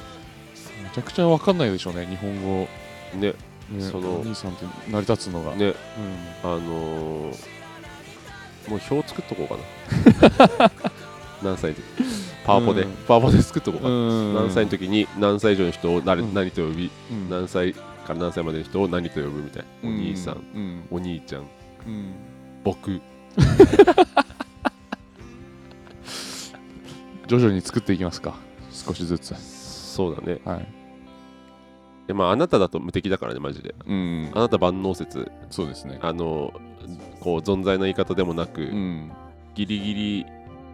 [0.93, 2.67] ちゃくちゃ分かんないでしょうね日本語、
[3.15, 3.33] ね
[3.71, 5.75] ね、そのお兄さんって成り立つのが、ねうん。
[6.43, 7.53] あのー
[8.69, 9.55] もう表作っとこうか
[10.57, 10.71] な。
[11.43, 11.81] 何歳で
[12.45, 12.91] パワポで、うん。
[13.05, 14.35] パワポで作っとこうかな、うん。
[14.35, 16.33] 何歳の時に何歳以上の人を誰、うん。
[16.33, 17.29] 何と呼びうん。
[17.29, 21.41] 何歳から何歳までの人を何と呼ぶみたいな、お兄さんうんお兄ちゃん
[21.87, 22.13] うん
[22.63, 23.01] 僕
[27.27, 28.35] 徐々に作っていきますか
[28.71, 30.67] 少しずつそうだねはい、
[32.07, 36.51] でまああなただと無敵だからねマジでうんあなた万能説そうですねあの
[37.19, 39.11] こう存在の言い方でもなく、うん
[39.55, 40.25] ギリギリ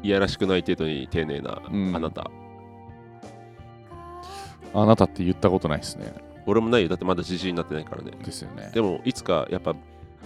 [0.04, 2.32] いやらしくない程度に丁寧なあなた、
[4.74, 6.14] あなたって言ったことないですね
[6.46, 9.76] 俺もないよだってまだじじいになってないからねですよねでもいつかやっぱ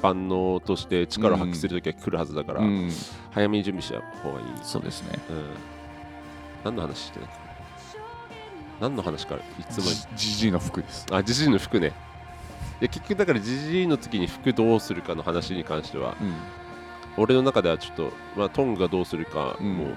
[0.02, 2.92] 万能として力を発揮する時は来るはずだから、うん
[3.32, 5.36] 早めに準備した方がいい、そうですねうん、
[6.64, 7.36] 何の話してたっけ
[8.80, 11.06] 何の話からいつもじじじいの服です。
[11.12, 11.88] あじじいの服ね。
[12.82, 16.36] いや結局だからじじいの時に服どうするかの話に関してはうん。
[17.16, 19.78] 俺の中ではちょっと、まあ、トングがどうするかうん。
[19.78, 19.96] もう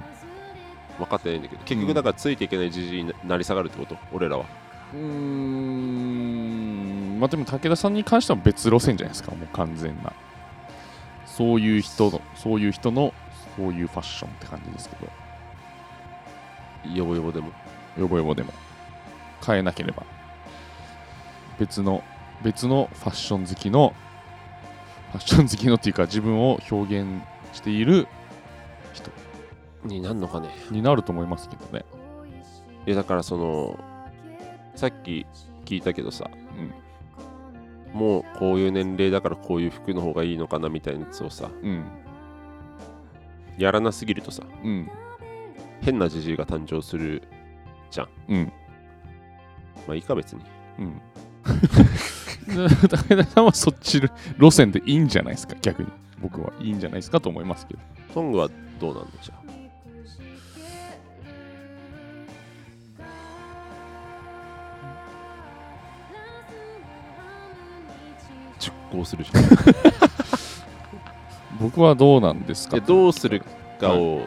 [0.98, 3.96] 分かってないんだけど、結局だからついていけないじじいになり下がるってこと？
[4.12, 4.44] 俺らは。
[4.94, 7.18] うーん。
[7.20, 9.32] まあでも武田さんに関しては別路線じゃないですか。
[9.32, 10.12] もう完全な。
[11.26, 13.12] そういう人のそういう人の
[13.56, 15.08] そういうファッションって感じですけど
[16.94, 17.50] ヨボヨボでも。
[17.98, 18.52] ヨボヨボでも。
[19.44, 20.04] 変えなければ。
[21.58, 22.02] 別の
[22.42, 23.94] 別のファッション好きの
[25.12, 27.22] ファッション好きのっていうか自分を表現
[27.52, 28.06] している
[28.92, 29.10] 人。
[29.84, 30.50] になんのかね。
[30.70, 31.84] になると思いますけどね。
[32.86, 33.78] いやだからその
[34.74, 35.26] さっき
[35.64, 36.30] 聞いたけどさ。
[36.58, 37.98] うん。
[37.98, 41.50] もうこういう年齢だからこういう服の方がいいのかなみたいなやつをさ。
[41.62, 41.84] うん。
[43.56, 44.42] やらなすぎるとさ。
[44.62, 44.90] うん
[45.86, 47.22] 変なじじいが誕生する
[48.28, 48.52] うん。
[49.86, 50.42] まあいいか別に。
[50.80, 51.00] うん。
[52.46, 54.00] 武田さんはそっち
[54.38, 55.88] 路線でいいんじゃないですか逆に。
[56.20, 57.80] 僕はいいんじゃないですかと思いますけど。
[58.12, 58.48] トングは
[58.80, 59.34] どうなんのじゃ？
[59.36, 59.42] あ
[68.58, 69.44] 熟考するじゃん。
[71.60, 72.76] 僕はどうなんですか？
[72.76, 73.42] でどうする
[73.80, 74.22] かを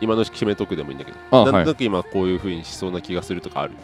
[0.00, 1.18] 今のうち決めとくでもいいんだけど。
[1.32, 3.74] なんとなく今こういう風にしそうな気がするとかある？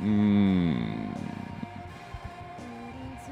[0.00, 1.08] うーん。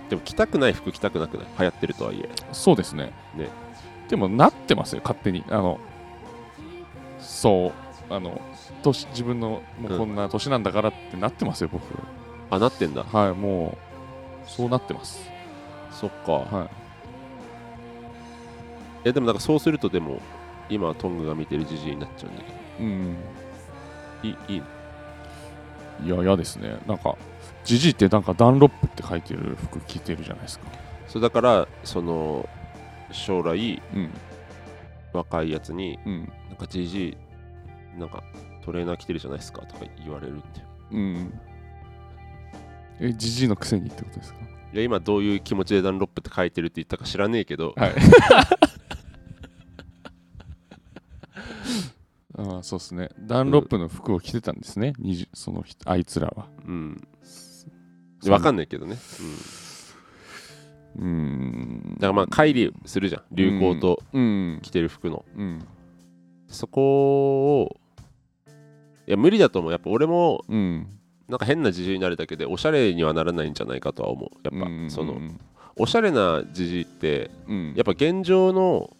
[0.09, 1.47] でも着たくない服着たくなくない？
[1.59, 2.29] 流行ってるとはいえ。
[2.53, 3.13] そうですね。
[3.37, 3.49] ね。
[4.09, 5.45] でもなってますよ勝手に。
[5.49, 5.79] あの
[7.21, 7.73] そう。
[8.13, 8.41] あの
[8.83, 11.83] 年自分のもうこんな年なんだからってなってますよ、僕。
[12.51, 13.05] あなってんだ。
[13.05, 13.79] はいも
[14.45, 15.31] うそうなってます。
[15.93, 16.69] そっか、はい。
[19.05, 20.21] えでもなんかそうするとでも
[20.71, 23.17] 今はトングが見てるじじいになっちゃうんだけうん
[24.23, 24.63] どいいい
[26.07, 26.79] いや嫌ですね。
[26.87, 27.17] なんか
[27.65, 30.67] ジジイってなんかダンロップって書いてる服着てるじゃないですか。
[31.09, 32.49] それだからその
[33.13, 34.11] 将来うん
[35.13, 37.09] 若いやつにうんなんかじじ
[37.97, 38.23] いなんか
[38.65, 40.45] トレーナー着てるじゃないですかとか言われるんで
[40.93, 41.41] うん
[43.01, 44.39] えジジイのくせにってことですか？
[44.73, 47.95] いや今どういう気持ちでダンロップって書いてるって言ったか知らねえけど、はい
[52.39, 53.09] ああそうですね。
[53.19, 56.49] ダンロップの服を着てたんですね、20その人あいつらは。
[56.67, 57.09] うん。
[58.27, 58.99] わかんないけどね、
[60.99, 61.95] うん、うーん。
[61.95, 63.23] だからまあ乖離するじゃん。
[63.33, 64.59] 流行とうん。
[64.63, 65.25] 着てる服の。
[65.37, 65.67] うん。
[66.49, 67.77] そこを
[69.07, 69.73] いや無理だと思う。
[69.73, 70.87] やっぱ俺もうん。
[71.29, 74.31] なんか変なじじいになるだけでおしゃれにはならないんじゃないかとは思う。
[74.43, 74.91] やっぱ、うん。
[74.91, 75.21] その
[75.77, 77.75] おしゃれなじじいってうん。
[77.75, 78.91] やっぱ現状の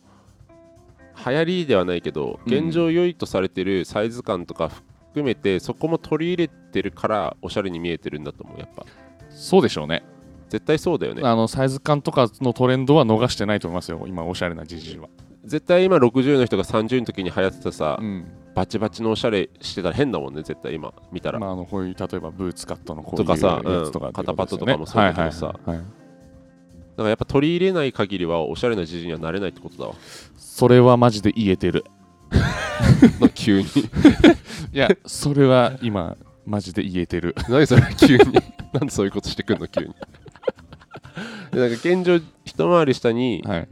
[1.25, 2.53] 流行りではないけどうん。
[2.53, 4.71] 現状良いとされてるサイズ感とか
[5.11, 8.87] 含めてそこも取り入れてるからおしゃれに見えてるんだと思うやっぱ。
[9.31, 10.03] そうでしょうね。
[10.49, 11.23] 絶対そうだよね。
[11.25, 15.09] あのサイズ感とかのトレンドは逃してないと思いますよ今おしゃれなジジイは。
[15.45, 18.27] 絶対今60の人が30の時に流行ってたさ、うん。
[18.55, 24.35] バチバチのおしゃれしてたら変だもんね絶対今見たら、まああのこういう例えばブーツカットのこういうとかさやつとかうんっていうことですよね。
[24.35, 25.47] 肩パッドとかもそうだけどさ。
[25.47, 26.00] はいはいはいはいだ
[27.01, 29.95] からやっぱ取り入れない限りはおしゃれなじじいにはなれないってことだわ。
[30.37, 31.85] それはマジで言えてる。
[33.35, 33.67] 急に。
[34.73, 37.35] いやそれは今マジで言えてる。
[37.49, 38.25] 何それ急に。
[38.73, 39.95] なんでそういうことしてくんの急に。
[41.53, 43.69] でなんか現状一回り下にはい。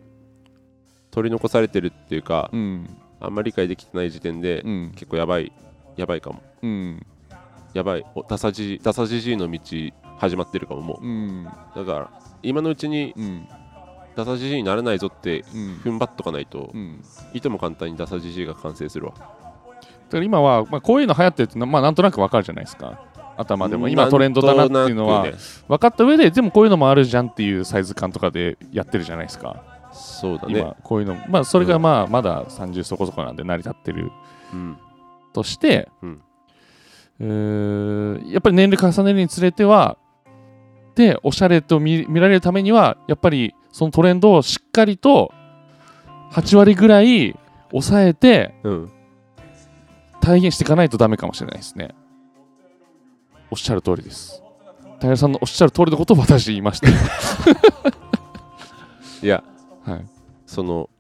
[1.11, 2.89] 取り残されてるっていうか、うん。
[3.21, 4.93] あんまり理解できてない時点で、うん。
[4.93, 5.53] 結構やばい
[5.97, 6.43] やばいかも。
[6.63, 7.07] うん。
[7.75, 8.05] やばい。
[8.15, 9.61] おダサじじダサじじいの道
[10.19, 11.07] 始まってるかももう。
[11.07, 11.47] ん。
[11.47, 13.49] うだから今のうちにうん。
[14.17, 15.81] ダサじじいにならないぞってうん。
[15.85, 17.03] 踏ん張っとかないと、うん。
[17.33, 19.13] いとも簡単にダサじじいが完成するわ。
[19.13, 23.01] だから今は、まあ、こういうの流行ってるってな,、まあ、なんとなくわかるじゃないですか。
[23.37, 23.89] 頭でも。
[23.89, 25.27] 今トレンドだなっていうのは
[25.69, 29.63] 分かった上ででもこういうのもあるじゃんっていうサイズ感とかでやってるじゃないですか。
[29.93, 30.59] そうだね。
[30.59, 34.11] 今こういうのまあそれがまあまだ30そこそこなんで成り立ってる。
[34.53, 34.77] うん。
[35.33, 36.23] として、うん。
[37.21, 39.97] うーやっぱり年齢重ねるにつれては
[40.99, 45.33] でおしゃれと見見られるためにはやっぱりそのトレンドをしっかりと
[46.33, 47.39] 8割ぐらい
[47.71, 48.91] 抑えてうん。
[50.21, 51.95] 体現していかないとダメかもしれないですね。
[53.51, 54.43] おっしゃる通りです。
[55.01, 56.89] 平さんのおっしゃる通りのことを私言いました。
[59.23, 59.45] いや
[59.87, 60.07] はい。
[60.47, 60.91] その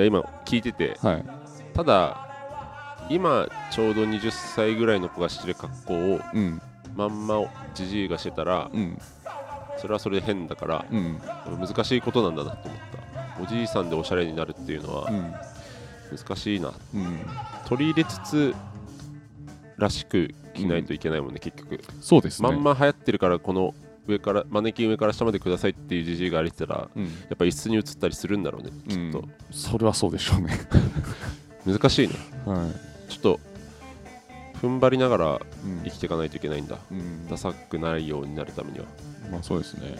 [0.00, 1.24] 今聞いててはい。
[1.72, 2.26] ただ
[3.08, 6.60] 今ちょうど20歳ぐらいの子がしてる格好をうん
[6.96, 8.98] まんまじじいがしてたらうん。
[9.78, 11.20] それはそれで変だからうん。
[11.60, 12.80] 難しいことなんだなと思っ
[13.36, 13.42] た。
[13.42, 15.34] おじいさんでおしゃれになるっていうのはうん。
[16.16, 16.72] 難しいな。
[16.94, 17.20] うん。
[17.66, 18.54] 取り入れつつ
[19.76, 21.80] らしく着ないといけないもんね、結局。
[22.00, 22.48] そうですね。
[22.48, 23.74] まんま流行ってるからこの
[24.06, 27.04] 上からマネキン上から下までくださいっていうじじいが歩いてたらうん。
[27.04, 30.58] やっぱ一室に移ったりするんだろうねきっと、それはそうでしょうね。
[31.66, 32.14] 難しいね
[32.46, 32.72] は
[33.08, 33.12] い。
[33.12, 33.40] ちょっと
[34.60, 35.82] 踏ん張りながらうん。
[35.84, 36.76] 生きていかないといけないんだ。
[36.90, 37.28] うん。
[37.28, 38.84] ダサくないようになるためには。
[39.30, 39.96] まあそうですね。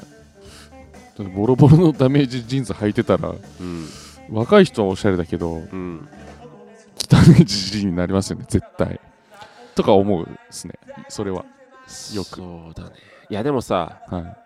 [1.35, 3.89] ボロボロのダメージジーンズ履いてたらうん。
[4.31, 6.09] 若い人はおしゃれだけどうん。
[7.11, 9.01] 汚いじじいになりますよね絶対。
[9.75, 10.75] とか思うですね。
[11.09, 11.45] それは。
[12.15, 12.37] よく。
[12.37, 12.91] そうだね。
[13.29, 14.37] いやでもさは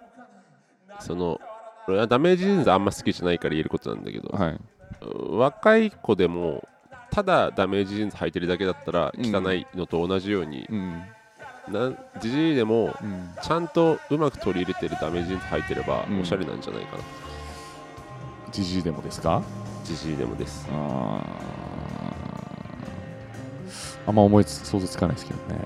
[1.00, 1.40] その
[2.08, 4.60] ダメージジーンズあんま好きじゃないから言えることなんだけどい、はい。
[5.30, 6.68] 若い子でも
[7.10, 9.34] ただダメージジーンズ履いてるだけだったらうん。
[9.34, 10.68] 汚いのと同じように、
[12.20, 13.30] じじいでもうん。
[13.42, 16.20] ちゃんとうまく取り入れてるダメージジーンズ履いてればうん。
[16.20, 17.02] おしゃれなんじゃないかな。
[18.52, 19.42] じじいでもですか？
[19.84, 20.68] じじいでもです。
[20.72, 21.24] あー。
[24.06, 25.64] あんま思いつ想像つかないですけどね。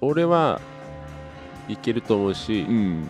[0.00, 0.60] 俺は
[1.68, 3.08] いけると思うし、ん。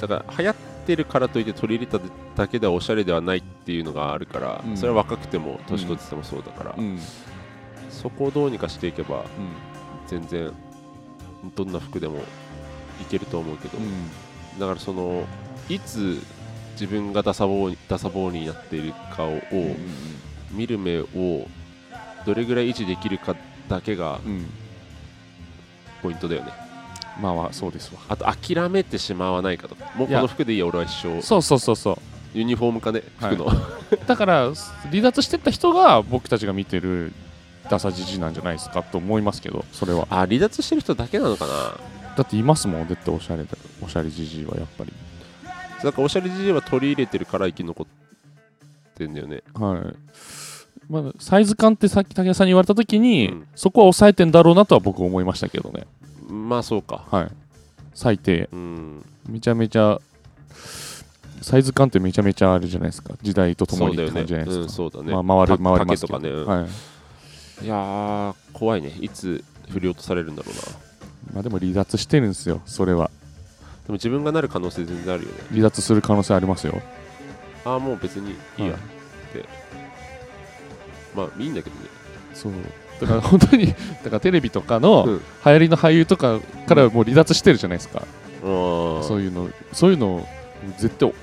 [0.00, 0.54] だから流行っ
[0.86, 2.04] てるからといって取り入れた
[2.36, 4.76] だけではおしゃれではないっていうのがあるから、うん。
[4.76, 6.98] それは若くても年取っててもそうだから、うん。
[7.88, 9.24] そこをどうにかしていけばうん。
[10.08, 10.52] 全然
[11.54, 12.18] どんな服でも
[13.00, 14.58] いけると思うけど、うん。
[14.58, 15.24] だからその
[15.68, 16.20] いつ
[16.72, 19.40] 自分がダサボーダサボーになっているかを、
[20.50, 21.46] 見る目を
[22.26, 23.36] どれぐらい維持できるか
[23.68, 24.46] だけがうん。
[26.02, 26.50] ポイントだよね。
[27.20, 28.00] まあまあそうですわ。
[28.08, 29.92] あと諦めてしまわないかとか。
[29.94, 31.22] もうこの服でいいや俺は一生。
[31.22, 33.36] そうそうそうそうユニフォーム化ねはい。
[33.36, 33.52] 服の、
[34.06, 34.52] だから
[34.90, 37.12] 離脱してった人が僕たちが見てる
[37.68, 40.06] ダサじじなんじゃないですかと思いますけどそれは。
[40.10, 41.52] あ離脱してる人だけなのかな。
[42.16, 44.92] だっていますもん絶対おしゃれだおしゃれじじいはやっぱり。
[45.82, 49.42] だからおしゃれじじいは取り入れてるから生き残ってんだよね。
[49.54, 49.96] はい。
[50.90, 53.46] まあ、サイズ感ってさっき武田さんに言われた時に、うん。
[53.54, 55.86] そこは抑えてんだろうなとは僕思いましたけどね。
[56.28, 57.04] まあそうか。
[57.10, 57.28] はい。
[57.94, 58.48] 最低。
[58.52, 59.04] うん。
[59.28, 60.00] めちゃめちゃ
[61.42, 63.14] サイズ感ってめちゃめちゃあるじゃないですか。
[63.22, 64.62] 時代とともにって感じじゃないですか。
[64.62, 66.18] うん、そうだね、まあ、回るた回りますけど。
[66.18, 66.68] 丈とかね、うんは
[67.62, 67.64] い。
[67.64, 68.92] いやー怖いね。
[69.00, 70.62] いつ振り落とされるんだろうな。
[71.34, 73.10] まあ、でも離脱してるんですよそれは。
[73.86, 75.36] でも自分がなる可能性全然あるよね。
[75.50, 76.80] 離脱する可能性ありますよ。
[77.64, 78.72] ああもう別にいいや。
[78.72, 78.72] はい。
[78.72, 78.76] っ
[79.32, 79.48] て、
[81.14, 81.82] まあいいんだけどね。
[82.34, 82.52] そう。
[83.00, 83.76] だから本当にだか
[84.10, 85.18] らテレビとかのうん。
[85.18, 88.02] 流行りの俳優とかからもう離脱してるじゃないですか、
[88.42, 90.26] あーそういうのそういうの
[90.76, 91.14] 絶対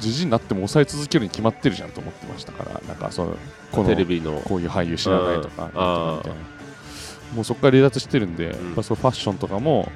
[0.00, 3.36] じじいになっても抑え続けるに決まってるじゃんと思ってましたからなんかその
[3.72, 4.40] このテレビの。
[4.40, 6.22] こういう俳優知らないとか
[7.34, 8.50] もうそこから離脱してるんで、ん。
[8.50, 9.90] やっぱそうファッションとかも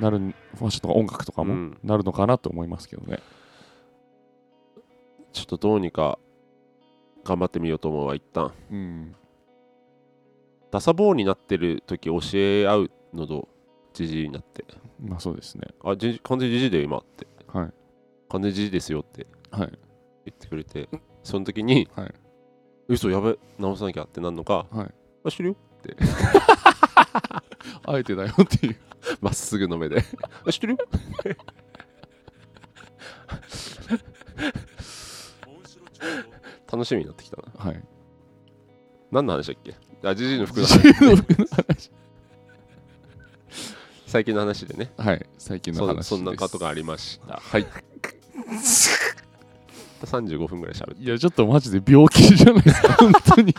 [0.00, 1.78] なるファッションとか音楽とかもうん。
[1.82, 3.18] なるのかなと思いますけどね、
[5.32, 6.18] ちょっとどうにか
[7.24, 8.52] 頑張ってみようと思うわ一旦。
[8.70, 9.14] うん、
[10.70, 13.48] ダサボーになってる時教え合うのど
[13.92, 14.64] じじいになって。
[15.00, 15.66] まあそうですね。
[15.84, 17.26] あじ完全にじじいだよ今って
[18.28, 19.78] はい完全にじじいですよってはい。
[20.26, 20.88] 言ってくれて
[21.22, 22.14] その時に、はい。
[22.88, 24.94] 嘘やべ直さなきゃってなるのかはい。
[25.24, 25.56] あ知るよ
[27.84, 28.76] あえてだよっていう。
[29.20, 30.04] まっすぐの目で。
[30.44, 30.78] あ知ってるよ
[36.70, 37.44] 楽しみになってきたな。
[37.56, 37.82] はい。
[39.12, 39.74] 何の話だっけ？
[40.02, 40.82] あじじいの服のじ話。
[40.82, 41.90] じいの服の話。
[44.06, 44.92] 最近の話でね。
[44.96, 45.26] はい。
[45.38, 46.08] 最近のそ話です。
[46.08, 47.36] そんなことがありました。
[47.36, 47.66] はい
[50.04, 51.02] 35分ぐらい喋って。
[51.02, 52.92] いやちょっとマジで病気じゃないですか。
[53.00, 53.54] 本当に。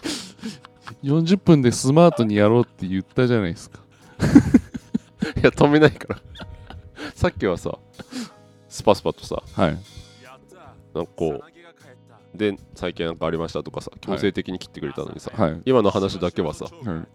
[1.04, 3.80] 40分でスマートにやろうって言ったじゃないですか。
[5.38, 6.22] いや止めないから。
[7.16, 7.78] さっきはさ
[8.70, 9.78] スパスパとさはい。
[10.94, 17.08] なんかこうで最近なんかありましたとかさ強制的に切ってくれたのにさ、はい、今の話だけはさはい、なんか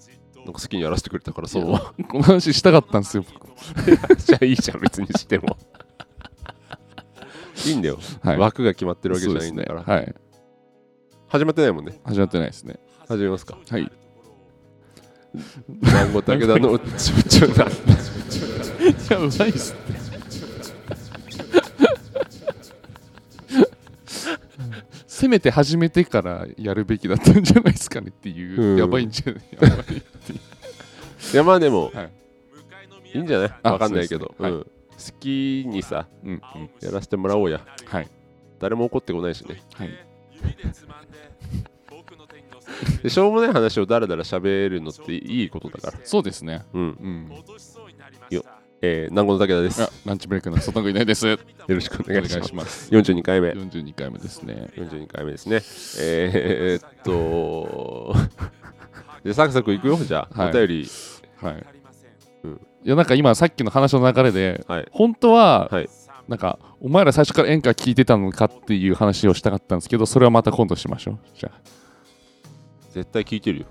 [0.45, 2.05] 好きにやらせてくれたからそう。
[2.05, 3.47] この話したかったんですよ僕。
[4.18, 5.57] じゃあいいじゃん別にしても
[7.67, 8.39] いいんだよ、はい。
[8.39, 10.15] 枠が決まってるわけじゃないんだから、はい。
[11.29, 12.01] 始まってないもんね。
[12.05, 12.79] 始まってないですね。
[13.09, 13.59] 始めますか。
[13.69, 13.91] はい。
[15.81, 17.69] 団子武田の ちょちょない
[19.11, 19.93] やうまいっすって
[25.07, 30.41] せめて始めてからやるべきだったんじゃないですかねっていう、うんやばいんじゃないやばいってい
[31.33, 32.13] やまあでも、はい
[33.15, 34.67] い、いんじゃないあわかんないけど、ねうん、
[35.11, 36.41] 好きにさうんうん
[36.81, 37.61] やらせてもらおうや。
[37.87, 38.09] はい。
[38.59, 39.63] 誰も怒ってこないしね。
[39.75, 39.91] はい。
[43.03, 45.99] でしょうもない話をだらだら喋るのっていいことだから。
[46.05, 46.65] そうですね。
[46.73, 46.83] うん。
[46.83, 47.31] うん。
[48.85, 49.81] えー、南郷の武田です。
[49.81, 51.29] あランチブレイクの外国いないです。
[51.29, 51.39] よ
[51.69, 52.49] ろしくおお願いします。
[52.49, 52.91] します。
[52.91, 53.51] 42回目。
[53.51, 54.71] 42回目ですね。
[54.75, 55.63] 42回目ですね。
[56.01, 58.13] えー、っと
[59.23, 59.97] じゃあサクサクいくよ。
[59.97, 60.51] じゃあ、はい。
[60.51, 60.89] お便り。
[61.41, 61.82] はい、うん
[62.85, 64.89] いやなんか今さっきの話の流れではい。
[64.91, 65.89] 本当は、はい。
[66.28, 71.18] なんかお前ら最初から演歌聞いてたのかっていう話をしたかったんですけどそれはまた今度しましょう。
[71.35, 71.51] じゃ
[72.93, 73.66] 絶対聞いてるよ。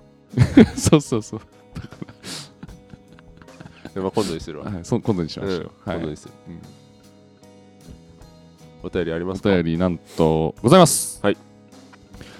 [0.59, 1.39] あ そうそうそう、
[3.93, 5.97] でまあ今度にするわ、はい、そ今度にしましょう、うんはい。
[5.97, 6.33] 今度にする。
[6.47, 6.61] うん。
[8.83, 9.53] お便りありまおすか？
[9.55, 11.19] 便りなんとございます。
[11.23, 11.37] はい。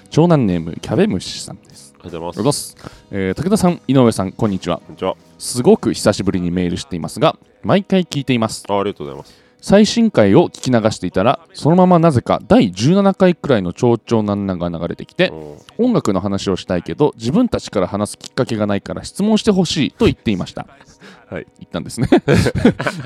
[0.10, 2.76] 長男ネームキャベムシさんですありがとうごあざいます。
[3.12, 4.78] えー武田さん井上さんこんにちは。
[4.80, 5.16] こんにちは。
[5.38, 8.64] すごく久しぶりにメールしていますが毎回聞いています。
[8.68, 9.40] あありがとうございます。
[9.64, 15.30] 最新回を聞き流していたらそのままなぜか第17回くらいの長々なんなが流れてきて
[15.78, 15.86] うん。
[15.86, 20.66] 音楽の話をしたいけど自分たちから話すきっかけがないから質問してほしいと言っていました。
[21.30, 21.46] はい。
[21.60, 22.08] 言ったんですね、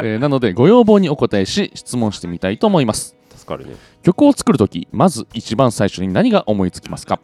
[0.02, 3.16] えーなのでご要望にお答えし質問してみたいと思います。
[3.36, 3.76] 助かるね。
[4.04, 7.20] 曲を作るときまず一番最初に何が思いつきますか？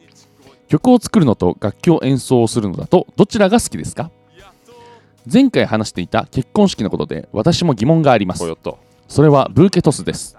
[0.71, 4.09] 曲を作るのと楽器を演奏するのだとどちらが好きですか？
[5.31, 8.43] 前回話していた結婚式のことで私も疑問があります。
[9.09, 10.37] それはブーケトスです。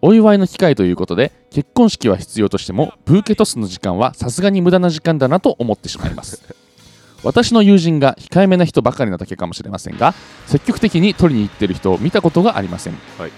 [0.00, 6.40] お祝いの機会ということで結婚式は必要としてもブーケトスの時間はさすがに無駄な時間だなと思ってしまいます。
[7.24, 10.14] 私の友人が控えめな人ばかりなだけかもしれませんが
[10.46, 13.32] 積極的に取りに行っている人を見たことがありません、はい。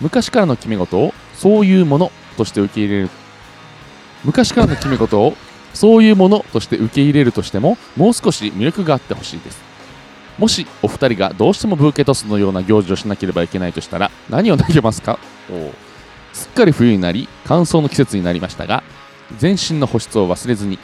[0.00, 3.10] 昔からの決め事をそういうものとして受け入れる
[4.22, 5.34] 昔からの決め事を
[5.74, 9.60] そういうものとして受け入れるとしてももう少し魅力があってほしいです。
[10.38, 15.18] もしお二人がどうしてもブーケトスのような行事をしなければいけないとしたら何を投げますか？
[15.50, 15.72] おう。
[16.32, 18.82] すっかり冬になり乾燥の季節になりましたが
[19.38, 20.78] 全身の保湿を忘れずに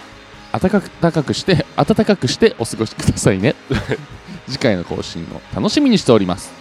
[0.52, 3.54] 暖かくして暖かくしてお過ごしくださいね。
[4.46, 6.52] 次回の更新を楽しみにしております。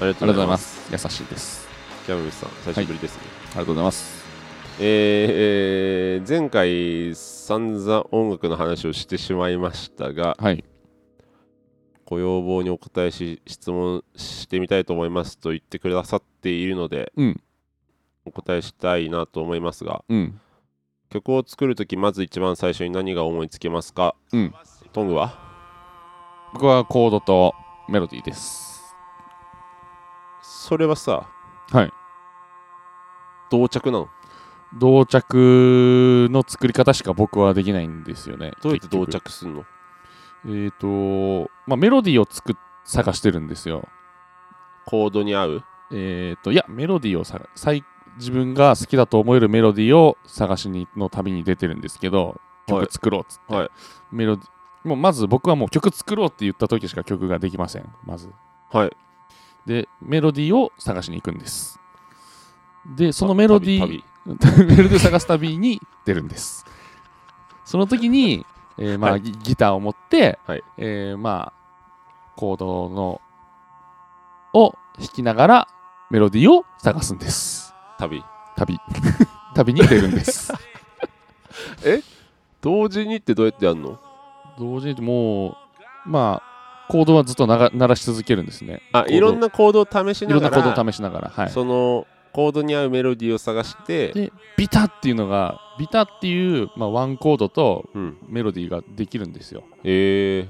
[0.00, 0.80] ありがとうございます。
[0.84, 0.88] す。
[0.92, 1.68] 優しいです。
[2.08, 4.17] キャムさん久しぶりですね、ありがとうございます
[4.80, 5.32] えー
[6.20, 10.64] えー前回散々音楽の話をしてしまいましたがはい。
[12.04, 17.40] ご要望にお答えし質問してみたいと思いますと言ってくださっているのでうん。
[18.24, 20.40] お答えしたいなと思いますがうん。
[21.10, 24.14] 曲を作るときまず一番最初に何が思いつきますか？
[24.32, 24.54] うん。
[24.92, 25.38] トングは？
[26.52, 27.54] 僕はコードと
[27.88, 28.94] メロディーです。
[30.42, 31.28] それはさ
[31.70, 31.90] はい。
[33.50, 34.08] 同着なの？
[34.74, 38.52] 同着の作り方しか僕はできないんですよね。
[38.62, 39.64] どうやって同着すんの？
[40.46, 43.88] えっ、とまあメロディーを作っ探してるんですよ。
[44.84, 45.64] コードに合う？
[45.90, 47.84] えっ、といやメロディーをさ最
[48.16, 52.80] 自分が好きだと思えるメロディーを探しにの旅に出てるんですけどはい。
[52.80, 53.70] 曲作ろうっつって、はい。
[54.10, 54.46] メロディ
[54.88, 57.90] もうまず僕はもう曲作ろうって言った時しか曲ができません。
[58.04, 58.30] まず。
[58.70, 58.96] はい。
[59.66, 61.80] でメロディーを探しに行くんです。
[62.96, 64.04] でそのメロディー旅
[64.58, 66.64] メロディーを探す旅に出るんです。
[67.64, 68.44] その時に、
[68.78, 69.20] えーまあはい。
[69.22, 70.62] ギギターを持って、はい。
[70.78, 71.58] えーまあ
[72.36, 73.20] コードの
[74.54, 75.68] を弾きながら
[76.10, 77.74] メロディーを探すんです。
[77.98, 78.22] 旅。
[78.56, 78.78] 旅。
[79.54, 80.52] 旅に出るんです。
[82.60, 83.98] 同時にってどうやってやるの？
[84.58, 85.54] 同時にもう
[86.06, 88.82] まあコードはずっとなが鳴らし続けるんですね。
[88.92, 91.50] あいろんなコードを試しいろんなながらコードを試しながらはい。
[91.50, 98.18] そのコードに合うメロディーを探してでビタっていうのがビタっていう、まあ、ワンコードとうん。
[98.28, 99.64] メロディーができるんですよ。
[99.84, 100.48] え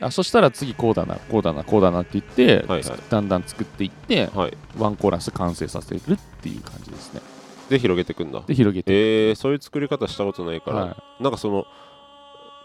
[0.00, 2.98] あそしたら次こうだなこうだなこうだなって言って、はいはい。
[3.08, 4.56] だんだん作っていってー、はい。
[4.76, 7.20] ワンコーラス完成させるっていう感じですね。
[7.68, 8.42] で広げていくんだ。
[8.46, 11.66] で広げて、えー、そういう作り方したことないから、はなんかその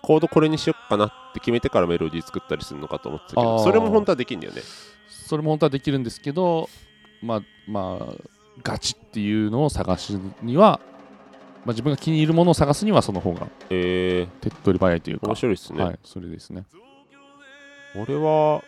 [0.01, 3.57] コードこれにしよっかなって決めてからメロディー作ったりするのかと思ってたけあー。
[3.57, 4.61] どそれも本当はできんだよね。
[4.61, 4.63] い、
[5.09, 6.69] それも本当はできるんですけど
[7.21, 10.79] まあまあガチっていうのを探すには、
[11.65, 15.27] まあ、自分が気に入るものを探すにはその方がえ手っ取り早いというー、か。
[15.27, 16.65] 面白いっすね、はいそれですね。
[17.95, 18.63] 俺は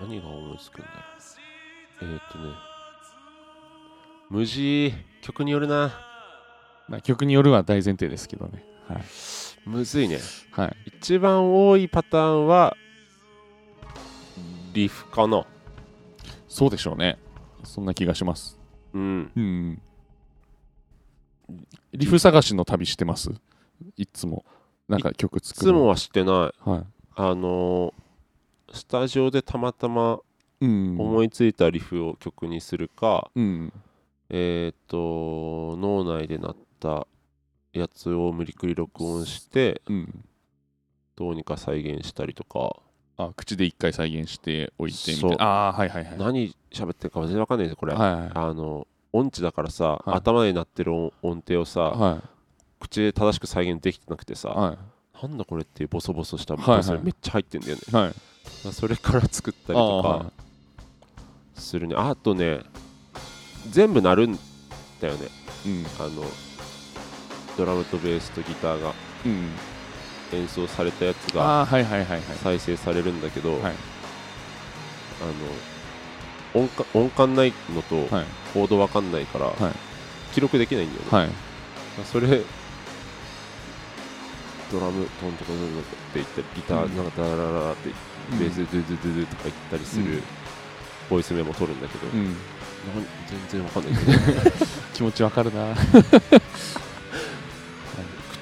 [0.00, 0.88] 何が思いつくんだ？
[2.00, 2.54] ろうえー、っとね。
[4.30, 5.92] 無事曲によるな。
[6.88, 8.64] まあ、曲によるは大前提ですけどね。
[8.88, 9.02] はい。
[9.66, 10.18] むずいね。
[10.50, 12.76] はい、一番多いパターンは
[14.72, 15.44] リフかな。
[16.48, 17.18] そうでしょうね。
[17.64, 18.58] そんな気がします。
[18.94, 19.82] うんうん。
[21.92, 23.30] リフ探しの旅してます？
[23.96, 24.44] いつも。
[24.88, 25.72] なんか曲い作る。
[25.72, 26.84] つもはしてないは
[27.16, 27.92] あのー
[28.74, 30.20] スタジオでたまたま。
[30.60, 33.72] 思いついたリフを曲にするか、うん。
[34.30, 37.08] えーっと脳内で鳴った
[37.72, 40.24] やつを無理くり録音してうん。
[41.16, 42.80] どうにか再現したりとか
[43.30, 45.44] あ、口で一回再現しておいてみたいな。
[45.44, 46.18] あはいはいはい。
[46.18, 52.22] 何喋ってるか全然わかんないですこれ、はいはいあの音痴だからさ、はい頭で鳴ってる音音程をさ、は
[52.80, 54.52] 口で正しく再現できてなくてさ、い。
[54.52, 54.78] は
[55.22, 57.94] なんだこれっていうボソボソしたボはいはいソめっちゃ入ってんだよね、い。
[57.94, 58.72] はい。
[58.72, 60.32] それから作ったりとか
[61.54, 62.60] するねあとね
[63.70, 64.38] 全部鳴るん
[65.00, 65.28] だよね
[65.66, 65.84] うん。
[66.00, 66.22] あの
[67.56, 68.92] ドラムとベースとギターが
[69.26, 69.50] うん。
[70.36, 71.66] 演奏されたやつが。
[71.66, 73.60] 再生されるんだけど、
[76.54, 78.26] 音か音感ないのとはい。
[78.52, 79.54] コードわかんないから、はい
[80.34, 81.30] 記録できないんだよね、はい。
[82.10, 82.26] それ
[84.70, 87.90] ドラムトンとかドンって言ったりギターうんなんかダララララって
[88.40, 90.22] ベースでドゥドゥドゥドゥとか言ったりする、うん
[91.10, 92.24] ボイスメモ取るんだけど、全
[93.50, 94.50] 然わかんないけど
[94.94, 95.74] 気持ちわかるな。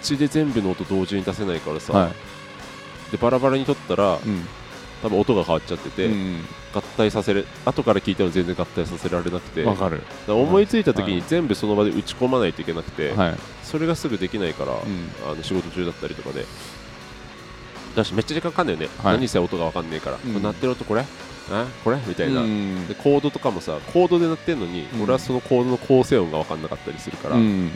[0.00, 2.12] 口で全部の音同時に出せないからさ、は
[3.10, 4.28] でバラバラに取ったらい。
[4.28, 4.46] うん。
[5.02, 9.64] 多分音が変わっちゃってて、うん合体させる後から聞いても全然合体させられなくて。
[10.28, 13.34] 思いついた時はいに全部その場で打ち込まないといけなくて、はい。
[13.64, 15.30] それがすぐできないから、うん。
[15.32, 16.44] あの仕事中だったりとかで。
[17.96, 19.14] だしめっちゃ時間かかんないよね、はい。
[19.14, 20.42] 何せ音が分かんねえから、うん。
[20.42, 21.04] 鳴ってる音これ？
[21.50, 21.66] あ？
[21.82, 21.98] これ？
[22.06, 22.86] みたいな、うん。
[22.86, 25.02] でコードとかもさコードで鳴ってんのに、うん。
[25.02, 27.70] 俺はそのコードの構成音が分かんなかったりするから、うん。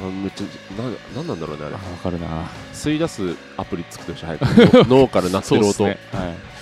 [0.00, 0.46] あめっちゃ
[0.82, 2.26] ななんなんだろうねあれあわかるな。
[2.72, 5.98] 吸い出すアプリ作ってほしい早く 脳から鳴ってる音、ね。
[6.12, 6.56] はい。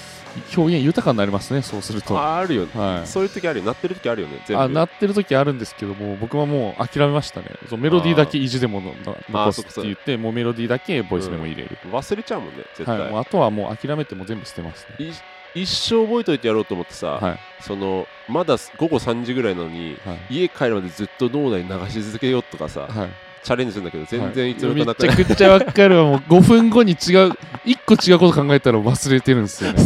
[0.56, 2.14] 表現豊かになりますね、そうすると。
[2.14, 2.68] はああるよ、い。
[3.04, 7.46] そういう時あるよ鳴ってる時あるよね全部あ、鳴ってる時あるんですけども、僕はもう諦めましたね。
[7.68, 8.82] そうメロディーだけ意地でも
[9.30, 11.78] 残すって言って、もうメロディーだけボイスメモ入れる。
[11.90, 13.10] 忘れちゃうもんね絶対、はい。
[13.10, 15.06] もうあとはもう諦めても全部捨てますね。
[15.06, 15.12] い
[15.54, 17.38] 一生覚えといてやろうと思ってさ、はい。
[17.60, 20.18] そのまだ午後3時ぐらいなのにはい。
[20.30, 23.10] 家帰るまでずっと脳内に流し続けようとかさ、はい。
[23.44, 26.04] チャレンジするんだけど全然いつのめちゃくちゃわかるわ。
[26.04, 29.82] もう5分後に違う、1個違うこと考えたら忘れてるんですよね。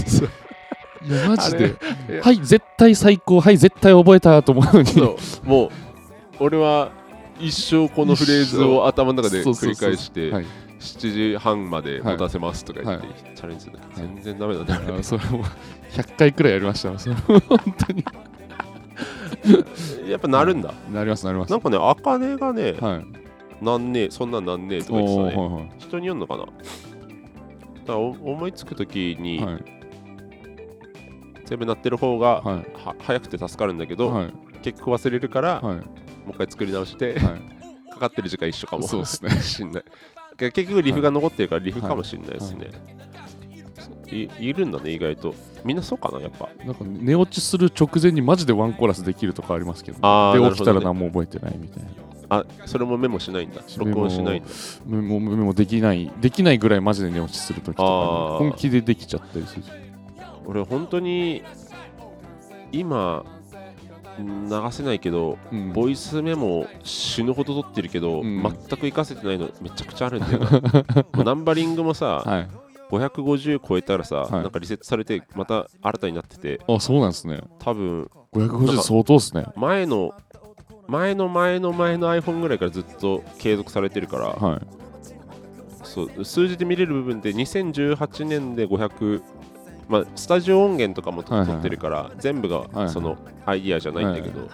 [1.02, 1.74] いや、マジで。
[2.22, 3.40] はい、絶対最高。
[3.40, 4.92] はい、絶対覚えたと思うのに。
[5.42, 5.70] もう
[6.38, 6.92] 俺は
[7.40, 10.46] 一生このフレーズを頭の中で繰り返してはい。
[10.78, 14.14] 7時半まで持たせますとか言って、はチャレンジするんだけどはい。
[14.14, 15.44] 全然ダメなんだよね、あそれも
[15.90, 17.20] 100回くらいやりましたねそれも。
[17.48, 18.04] 本当に。
[20.08, 21.50] やっぱなるんだ、なりますなります。
[21.50, 23.27] なんかねあかねがね、はい
[23.60, 25.44] なんねえそんなんなんねえとか言ってたね。
[25.44, 26.44] おーはい人によるのかな？
[26.44, 26.50] だ
[27.94, 29.64] か思いつくときに、はい。
[31.46, 32.56] 全部鳴ってる方が、はい。
[32.74, 34.32] は早くて助かるんだけど、はい。
[34.62, 35.80] 結局忘れるから、もはう
[36.30, 37.92] 一回作り直して、いはい。
[37.92, 38.86] かかってる時間一緒かも。
[38.86, 39.30] そうですね。
[39.40, 39.84] しんない。
[40.36, 42.70] け結局リフが残ってるからリフかもしれないですね、
[44.12, 44.28] い。
[44.38, 45.34] いるんだね意外と。
[45.64, 46.48] みんなそうかなやっぱ。
[46.64, 51.90] なんか寝落ちする直前にマジでワンコーラスできるとかありますけどあーで起きたら何も覚えてないみたいな
[52.30, 53.62] あそれもメモしないんだ。
[53.78, 54.50] 録音しないんだ。
[54.86, 59.62] メモメモできないできないぐらいマジで寝落ちするときとか本気でできちゃったりする。
[60.46, 61.42] 俺本当に
[62.72, 63.24] 今
[64.18, 65.72] 流せないけどうん。
[65.72, 68.42] ボイスメモ死ぬほど取ってるけど、うん。
[68.42, 70.40] 全く活かせてないのめちゃくちゃあるんだよ
[71.24, 72.48] ナンバリングもさ、はい。
[72.90, 74.32] 550超えたらさ、はい。
[74.32, 76.60] なんかリセットされてまた新たになってて。
[76.68, 77.40] あそうなんですね。
[77.58, 79.46] 多分550相当ですね。
[79.56, 80.12] 前の
[80.88, 84.60] 前の前の前の iPhone ぐらいからずっと継続されてるから、はい。
[85.84, 89.22] そう数字で見れる部分で2018年で500
[89.88, 93.16] まあスタジオ音源とかもとはいはいはい取ってるから、全部がその
[93.46, 94.48] アイディアじゃないんだけど、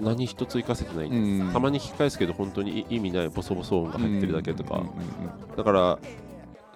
[0.00, 1.52] 何一つ活かせてない、うん。
[1.52, 5.56] たまに聞き返すけど本当に意味ないボソボソ音が入ってるだけとか、うんうん。
[5.56, 5.98] だから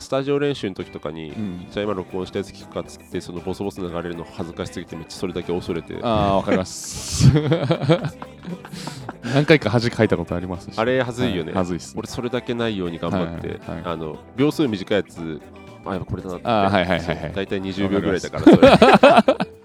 [0.01, 1.42] スタジオ練習の時とかに、うん。
[1.42, 5.98] うんじゃあ今録音したやつ聞くかっつってそのボソボソ流れるの恥ずかしすぎてめっちゃそれだけ恐れて。
[6.03, 7.30] ああわかります。
[9.22, 10.78] 何回か恥かいたことありますし。
[10.78, 11.94] あれはずいよね、ははずいっす。
[11.94, 13.76] ね俺それだけないように頑張って、はいはい。
[13.82, 15.40] はいあの秒数短いやつ
[15.84, 16.46] あやっぱこれだなって。
[16.48, 17.32] はいはいはいはい。
[17.34, 19.51] 大体20秒ぐらいだからそれ。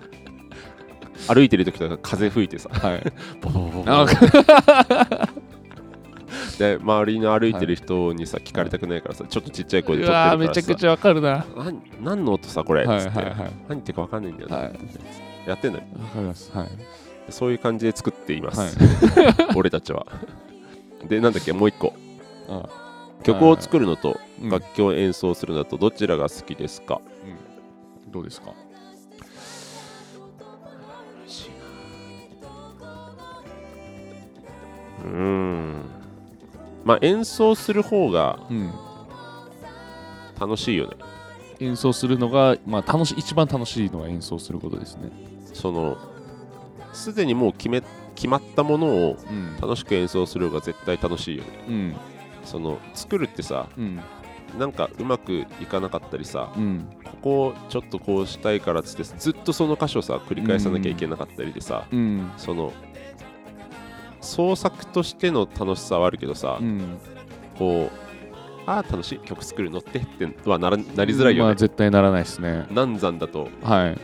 [1.27, 2.69] 歩いてる時とか風吹いてさ。
[2.71, 3.03] はい。
[3.41, 4.05] ボボボボボ
[6.57, 11.45] で周りの歩いてる人にさ聞かれたくないからさちょっとちっちゃい声でう撮ってるからめちゃくちゃわかるな。
[12.01, 12.83] 何の音さこれ？
[12.83, 13.25] っつって、いはい。
[13.25, 13.35] はい
[13.67, 14.79] 何言ってるか分かんないんだよね、はい。
[15.47, 15.85] やってんだよ。
[15.99, 16.51] わかります。
[16.55, 16.67] はい。
[17.29, 18.71] そういう感じで作っています、はい。
[19.57, 20.05] 俺たちは。
[21.07, 21.93] でなんだっけもう一個。
[22.47, 22.63] あ
[23.23, 24.49] 曲を作るのとうん。
[24.49, 27.01] 楽器を演奏するのとどちらが好きですか、
[28.07, 28.51] どうですか？
[35.03, 35.81] うーん
[36.85, 38.73] まあ演奏する方がうん
[40.39, 40.95] 楽しいよね
[41.59, 45.09] 演奏するのが、まあ、楽しい一番楽しいのが演奏することですね。
[45.53, 45.97] その
[46.93, 47.81] すでにもう決め
[48.15, 49.55] 決まったものをうん。
[49.61, 51.95] 楽しく演奏する方が絶対楽しいよねうん。
[52.43, 53.99] その作るってさうん。
[54.57, 56.87] なんかうまくいかなかったりさうん。
[57.03, 62.31] ここちょっとこうしたいからっつってずっとその箇所さ繰り返さなきゃいけなかったりでさ、うん。
[62.37, 62.71] その
[64.25, 66.97] 創作としての楽しさはあるけどさ、うん。
[67.57, 72.65] こうああ楽しい曲作るのってってはならなりづらいよまあ、ね、絶対ならないですね。
[72.71, 73.97] 難産だとはい。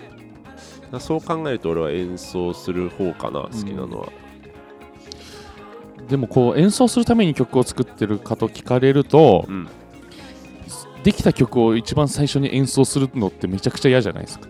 [0.99, 4.09] そう考えると俺は演奏する方かな好きなのは、
[6.09, 9.69] でも、こう、演奏するために曲を作ってるかと聞かれると、うん
[11.03, 14.47] できた曲を一番最初に演奏するのってめちゃくちゃ嫌じゃないですか。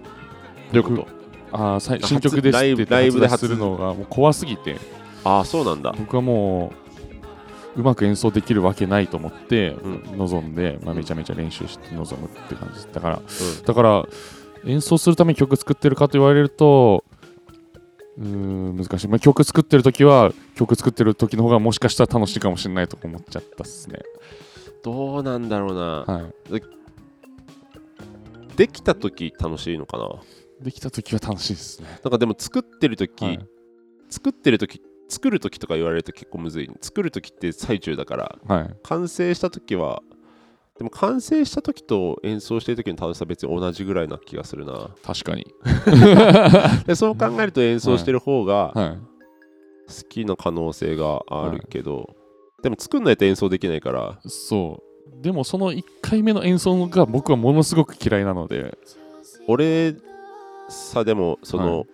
[0.73, 1.07] どういうこと？
[1.53, 4.75] あ新曲ですってライブで発出するのがもう怖すぎて、
[5.23, 5.93] ああそうなんだ。
[5.97, 6.73] 僕はも
[7.75, 13.21] う、うまく演奏できるわけないと思ってう臨んで、まあ、めちゃめちゃ練習して臨むって感じだから、う
[13.65, 14.05] だから
[14.65, 17.05] 演奏するために曲作ってるかと言われると
[18.17, 23.99] うーん難しい、まあ、曲作ってる時は曲作ってる時の方がもしかしたら楽しいかもしれないとか思っちゃったっすね。
[24.83, 25.81] どうなんだろうな、
[26.13, 26.61] はい。
[28.57, 30.09] できた時楽しいのかな？
[30.61, 31.87] できた時は楽しいですね。
[32.03, 33.39] なんかでも作ってる時、はい。
[34.09, 36.71] 作ってる時作る時とか言われると結構むずい。
[36.81, 38.35] 作る時って最中だから。
[38.47, 38.75] はい。
[38.83, 40.01] 完成した時は
[40.77, 44.89] でも完成した時と演奏してる時の楽しさは別に同じぐらいな気がするな。
[45.03, 45.45] 確かに。
[46.87, 49.11] でそう考えると演奏してる方がはい。
[49.87, 52.15] 好きな可能性があるけど、
[52.63, 54.19] でも作んないと演奏できないから。
[54.25, 54.81] そ
[55.19, 55.21] う。
[55.21, 58.77] でもその1回目の演奏が僕はものすごく嫌いなので。
[59.47, 59.95] 俺
[60.69, 61.85] さでもその、は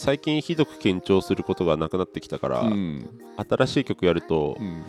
[0.00, 3.06] 最近ひどく緊張することがなくなってきたから、うん。
[3.50, 4.82] 新しい曲やると、うん。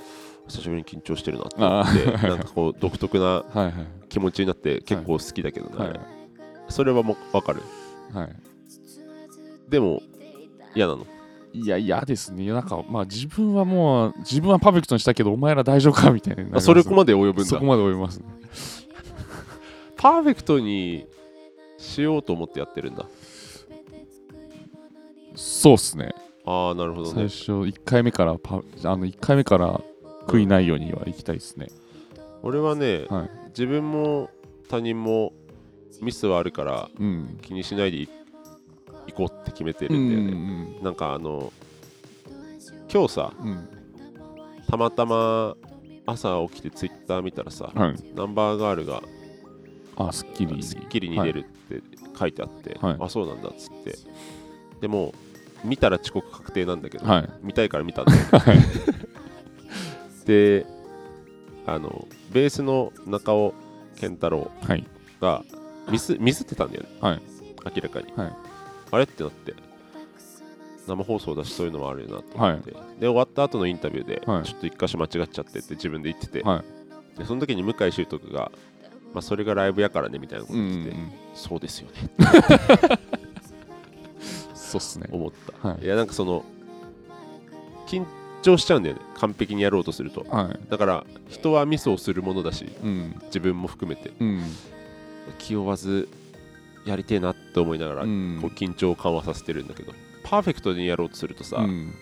[0.47, 3.73] 久しぶりに緊張してるなって思って なんかこう独特な はいはい。
[4.07, 5.99] 気持ちになって結構好きだけどね、はい。
[6.69, 7.61] それはもう分かる。
[8.13, 8.35] はい。
[9.67, 10.01] でも
[10.75, 11.05] 嫌なの？
[11.51, 12.45] いや嫌ですね。
[12.45, 17.43] なんかまあ自分はもう自分はパーフェクトにしたけどお前ら大丈夫かみたいなあそれこまで及ぶんだ。
[17.43, 18.25] そこまで及びますね。
[19.97, 21.05] パーフェクトに
[21.77, 23.05] しようと思ってやってるんだ
[25.35, 26.13] そうっすね。
[26.45, 27.29] ああなるほどね。
[27.29, 28.59] 最初1回目からパあ
[28.97, 29.79] の1回目から
[30.27, 31.67] 悔いないようには行きたいですね、
[32.43, 33.29] 俺はね、はい。
[33.49, 34.29] 自分も
[34.69, 35.33] 他人も
[36.01, 37.37] ミスはあるからうん。
[37.41, 38.09] 気にしないでい
[39.07, 41.51] 行こうって決めてうるんだよんね、なんかあの
[42.91, 43.67] 今日さうん。
[44.67, 45.55] たまたま
[46.05, 47.95] 朝起きてツイッター見たらさ、はい。
[48.15, 49.01] ナンバーガールが
[49.97, 50.63] あスッキリ。
[50.63, 51.81] スッキリに出るって
[52.17, 52.97] 書いてあって、はい。
[52.99, 53.95] あそうなんだっつって
[54.81, 55.13] でも
[55.63, 57.29] 見たら遅刻確定なんだけど、はい。
[57.41, 58.57] 見たいから見たんだよはい。
[60.25, 60.65] で
[61.65, 63.53] あのベースの中尾
[63.95, 64.85] 健太郎はい。
[65.19, 65.43] が
[65.89, 67.21] ミスミスってたんだよね、はい。
[67.75, 68.33] 明らかに、はい。
[68.91, 69.53] あれってなって
[70.87, 74.43] 生放送だしそういうのもあるよなって思って、で終わった後のインタビューで、はい。
[74.43, 76.63] ちょっと一箇所間違っちゃってって自分で言ってて、は
[77.15, 77.19] い。
[77.19, 78.51] でその時に向井秀徳が、
[79.13, 81.11] まあ、それがライブやからねみたいなことうんう言ってて、ん。
[81.35, 82.09] そうですよね
[84.71, 85.07] そうっすね。
[85.11, 85.85] 思った、はい。
[85.85, 86.45] いやなんかその
[87.87, 88.05] 緊
[88.41, 89.01] 張しちゃうんだよね。
[89.15, 90.25] 完璧にやろうとすると。
[90.29, 90.69] はい。
[90.69, 93.21] だから人はミスをするものだしうん。
[93.25, 94.11] 自分も含めて。
[94.19, 94.43] うん。
[95.37, 96.07] 気負わず
[96.85, 98.39] やりてえなって思いながら、うん。
[98.41, 99.93] こう緊張を緩和させてるんだけど
[100.23, 101.93] パーフェクトにやろうとするとさ、うん。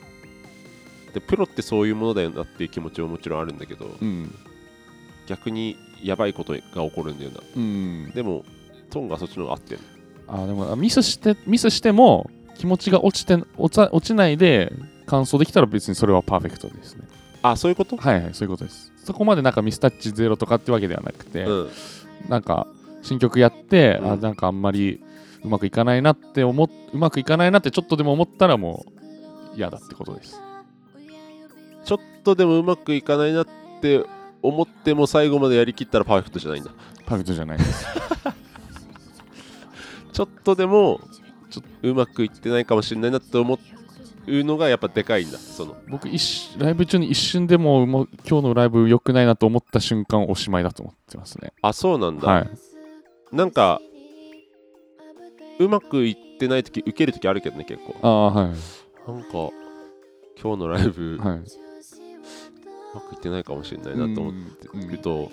[1.14, 4.34] でプロってそういうものだよなっていう気持ちももちろんあるんだけどうん。
[5.28, 7.40] 逆にやばいことが起こるんだよな。
[7.56, 8.12] うん。
[8.12, 8.46] でも
[8.90, 9.80] トンがそっちの方が合ってる
[10.28, 12.30] あでもあミスしてミスしても
[12.60, 14.72] 気持ちが落ちて落ち落ちないで
[15.06, 17.08] 完走できたら別にそれはパーフェクトですね。
[17.42, 17.96] あそういうこと？
[17.96, 18.92] はいはいそういうことです。
[19.06, 21.70] そこまでなんかミスタッチゼロとかってわけではなくて、うん。
[22.28, 22.68] なんか
[23.02, 24.12] 新曲やって、うん。
[24.12, 25.02] あなんかあんまり
[25.44, 28.86] うまくいかないなって思っうまくいかないなってちょっとでも思ったらも
[29.54, 30.38] う嫌だってことです。
[31.86, 33.48] ちょっとでもうまくいかないなっ
[33.82, 34.04] て
[34.42, 36.72] 思っても最後までやりきったらパーフェクトじゃないんだ。
[37.06, 37.86] パーフェクトじゃないです。
[40.12, 41.00] ちょっとでも
[41.50, 43.60] ちょっとうまくいってないかもしれないなって思
[44.28, 45.76] いうのがやっぱでかいんだその。
[45.90, 51.54] 僕一瞬ライブ中に一瞬でももう今日のライブ良くないなと思った瞬間おしまいだと思ってますね。
[51.62, 52.50] あそうなんだ、はい。
[53.32, 53.82] なんか
[55.60, 57.96] うまくいってない時受ける時あるけどね結構。
[58.02, 59.12] ああはい。
[59.12, 59.30] なんか
[60.42, 61.42] 今日のライブ、うはい。
[62.94, 65.32] まくいってないかもしれないなと思ってると、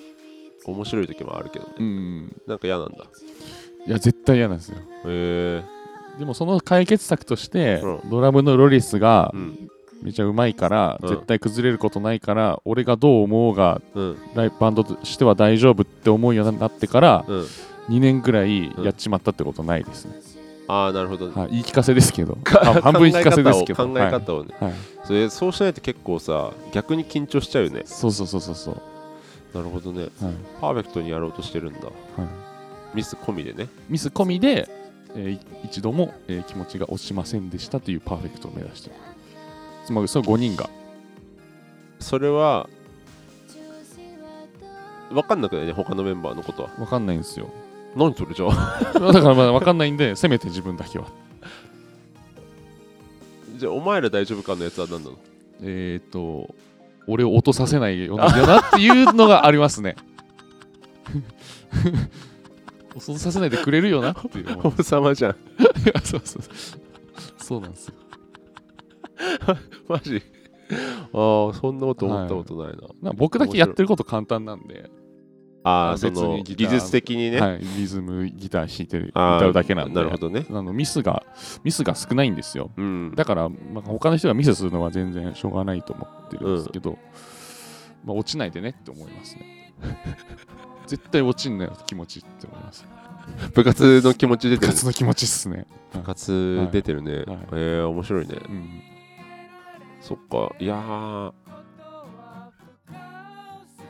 [0.64, 2.42] 面白い時もあるけどね、うん。
[2.46, 3.04] なんか嫌なんだ。
[3.86, 4.78] いや絶対嫌なんですよ。
[4.78, 5.75] へえ
[6.18, 8.10] でもその解決策として、うん。
[8.10, 9.70] ドラムのロリスがうん。
[10.02, 11.08] めちゃうまいから、うん。
[11.08, 14.18] 絶対崩れることないから俺がどう思おうがうん。
[14.34, 17.46] ライバンドとしては大丈夫って思うようになってからうん。
[17.88, 20.20] 2年ぐらいやっちまったってことないですね、
[20.68, 22.36] ああなるほど、はい、言い聞かせですけど。
[22.44, 23.86] 半半分言い聞かせですけど。
[23.86, 24.70] 考え方をね、はい。
[24.70, 24.78] はい。
[25.04, 27.82] それそうしないと結構さ逆に緊張しちゃうよね。
[27.84, 28.76] そうそうそうそうそう、
[29.56, 30.02] なるほどね。
[30.02, 30.10] はい。
[30.60, 31.80] パーフェクトにやろうとしてるんだ。
[31.80, 31.92] はい、
[32.94, 33.68] ミス込みでね。
[33.88, 34.68] ミス込みで、
[35.14, 38.90] えーい一度も、えー気持ちが落ちませんでしたというパーフェクトを目指して。
[39.84, 40.68] つまりその5人が。
[42.00, 42.68] それは
[45.10, 46.68] 分かんなくないね他のメンバーのことは。
[46.76, 47.48] 分かんないんですよ。
[47.94, 48.80] 何それじゃあ。
[49.12, 51.06] だからまだ分かんないんでせめて自分だけは。
[53.56, 55.16] じゃあお前ら大丈夫かのやつは何なの？
[55.62, 56.54] えっ、と
[57.06, 59.96] 俺を落とさせないようなんだよなっていうのがありますね
[62.96, 64.58] 落とさせないでくれるよなっていう。
[64.64, 65.36] 王様じゃん。
[66.02, 66.82] そうそうそう。
[67.36, 67.94] そうなんですよ。
[69.88, 70.22] マジ？
[71.12, 74.90] ああそんなこと思ったことないな、なんか僕だけやってること簡単なんで、
[75.62, 79.94] ああその技術的にね、はい、リズムギター弾いてる歌うだけなんで。
[79.94, 80.44] なるほどね。
[80.50, 81.24] あのミスが
[81.62, 82.72] ミスが少ないんですよ。
[82.76, 83.12] うん。
[83.14, 86.98] だから、まあ、他の人がミスするのは全然しょうがないと思ってるんですけど、
[88.04, 89.42] まあ、落ちないでねって思いますね
[90.86, 92.86] 絶対落ちんなよ気持ちって思います。
[93.54, 94.68] 部活の気持ち出てる。
[94.68, 97.24] 部活の気持ちっすね、部活出てるね、はい。
[97.52, 98.36] えー、面白いね。
[98.48, 98.82] うん、
[100.00, 100.54] そっか。
[100.58, 101.32] いやー。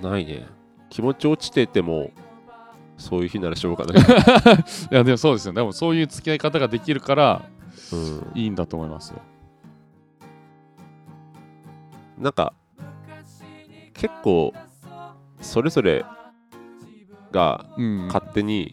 [0.02, 0.46] ないね。
[0.88, 2.10] 気持ち落ちてても
[2.96, 3.98] そういう日ならしょうがない、
[4.90, 5.52] いやでもそうですよ。
[5.52, 7.42] でもそういう付き合い方ができるから
[7.92, 9.20] うん、いいんだと思いますよ。
[12.18, 12.54] なんか
[13.92, 14.54] 結構
[15.40, 16.04] それぞれ
[17.36, 18.06] がうん。
[18.06, 18.72] 勝手に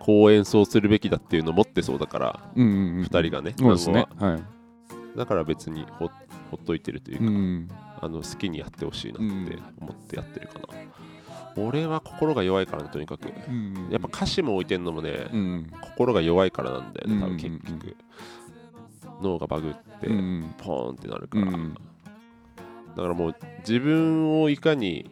[0.00, 4.06] こう演奏するべきだっていうのを持ってそうだからうんうんうん、2人がねそうですね。
[4.18, 4.32] は。
[4.32, 4.42] はい。
[5.16, 6.10] だから別にほ
[6.50, 7.68] ほっといてるというか、うん。
[8.00, 13.28] あの好きにやってほしいなって思ってやってるかな、俺は心が弱いからねとにかく。
[13.48, 15.72] うんやっぱ歌詞も置いてんのもね、うん。
[15.80, 17.96] 心が弱いからなんだよね多うん分結局、
[19.22, 21.74] 脳がバグってうんポーンってなるから、うん。
[21.74, 25.08] だからもう自分をいかに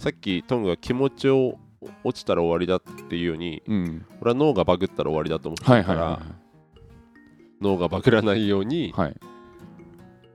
[0.00, 1.58] さっきトングが気持ちを
[2.04, 4.06] 落ちたら終わりだっていうようにうん。
[4.22, 6.22] 俺は脳がバグったら終わりだと思ってるから、
[7.60, 9.16] 脳がバグらないようにいはい。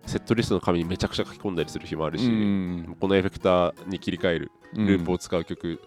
[0.05, 2.95] セットリストの紙にめちゃくちゃ書き込んだりする日もあるし、うん。
[2.99, 5.81] このエフェクターに切り替えるうんループを使う曲、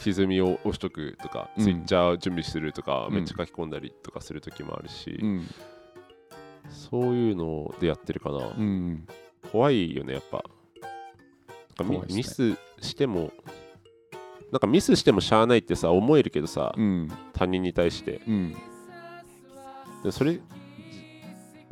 [0.00, 1.64] 歪みを押しとくとか、うん。
[1.64, 3.14] スイッチャー準備するとか、うん。
[3.14, 5.46] めっちゃ書き込んだりとかする時もあるし、うん。
[6.68, 9.06] そういうのでやってるかな、うん。
[9.50, 10.44] 怖いよねやっぱ
[11.78, 13.32] なんかミミスしても
[14.54, 17.10] なんかミスしてもしゃあないってさ思えるけどさ、うん。
[17.32, 18.20] 他人に対して。
[18.28, 18.54] うん。
[20.04, 20.46] でそれじまあ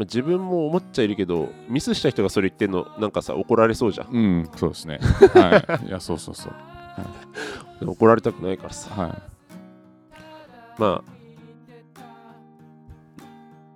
[0.00, 4.08] 自分も思っちゃいるけどミスした人がそれ言ってんのなんかさ怒られそうじゃん。
[4.08, 4.98] うんそうですね。
[4.98, 5.86] はい。
[5.86, 6.54] いや そうそうそう。
[7.78, 8.90] でも怒られたくないからさ。
[9.00, 9.22] は
[10.76, 11.12] まあ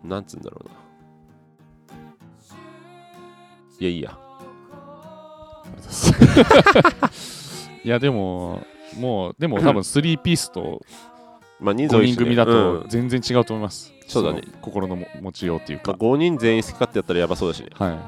[0.05, 0.75] なんつうんだろうな。
[3.79, 4.26] いやいいや
[7.83, 8.63] い いやでも
[8.99, 10.83] もうでも多分3ピースと
[11.61, 12.13] まあ人数多5いしね。
[12.15, 12.89] 人組だとうん。
[12.89, 14.41] 全然違うと思います、そうだね。
[14.41, 17.71] の心のも持ちようっていうまあ、か、5人全員好き勝手やったらやばそうだしね。
[17.75, 17.99] はい。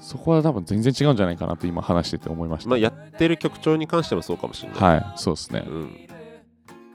[0.00, 4.78] そこは多分全然違うんじゃないかなと今話してて思いました、まあやってる曲調に関してもそうかもしれない。
[4.78, 5.12] はい。
[5.16, 5.64] そうですね。
[5.66, 5.96] うん、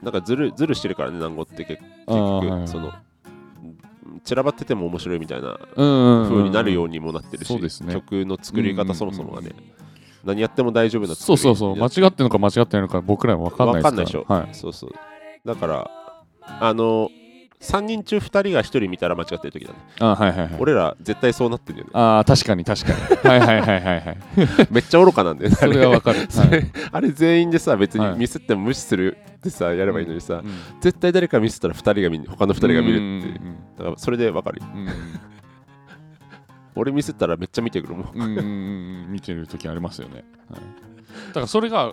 [0.02, 2.68] なんかずるずるしてるからね南郷って結結あー局、はい。
[2.68, 2.92] その
[4.24, 7.94] 散らばってても面白いみたいなうんうになるようにもなってるし、そうですね。
[7.94, 9.50] 曲の作り方そもそもがね、
[10.24, 11.76] 何やっても大丈夫なそうそうそう。
[11.76, 13.92] 間違違ってるのか間違ってないのか僕らも分かんないですから。
[13.92, 14.24] わかんないでしょ。
[14.28, 14.54] はい。
[14.54, 14.90] そうそう。
[15.44, 15.90] だから
[16.42, 17.10] あの
[17.60, 19.78] 3人中2人が1人見たら間違ってる時だね。
[20.00, 20.56] あはいはいはい。
[20.58, 21.90] 俺ら絶対そうなってるよね。
[21.94, 23.28] ああ確かに確かに。
[23.28, 24.18] はいはいはいはいはい。
[24.70, 25.56] めっちゃ愚かなんだよね。
[25.56, 26.50] それは分かる、そはい。
[26.50, 28.18] れあれ全員でさ別にはい。
[28.18, 30.50] ミスっても無視するってさやればいいのにさ、うん。
[30.80, 33.56] 絶対誰かミスったら2人が見る他の2人が見るってうん。
[33.76, 34.60] だからそれで分かる。
[36.74, 38.10] 俺ミスったらめっちゃ見てくるもん。
[38.14, 40.60] うんうん見てる時ありますよね、はい、
[41.28, 41.92] だからそれが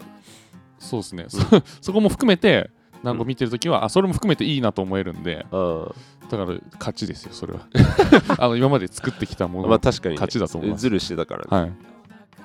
[0.79, 1.39] そうですね、そ
[1.79, 2.69] そこも含めて
[3.03, 5.93] 何個見てるときは、あそれも含めていいなと思えるんでうん。
[6.29, 7.67] だから勝ちですよそれは。
[8.39, 10.81] あの今まで作ってきたもののまあ確かに、ね、勝ちだと思います。
[10.81, 11.73] ずるしてたからね、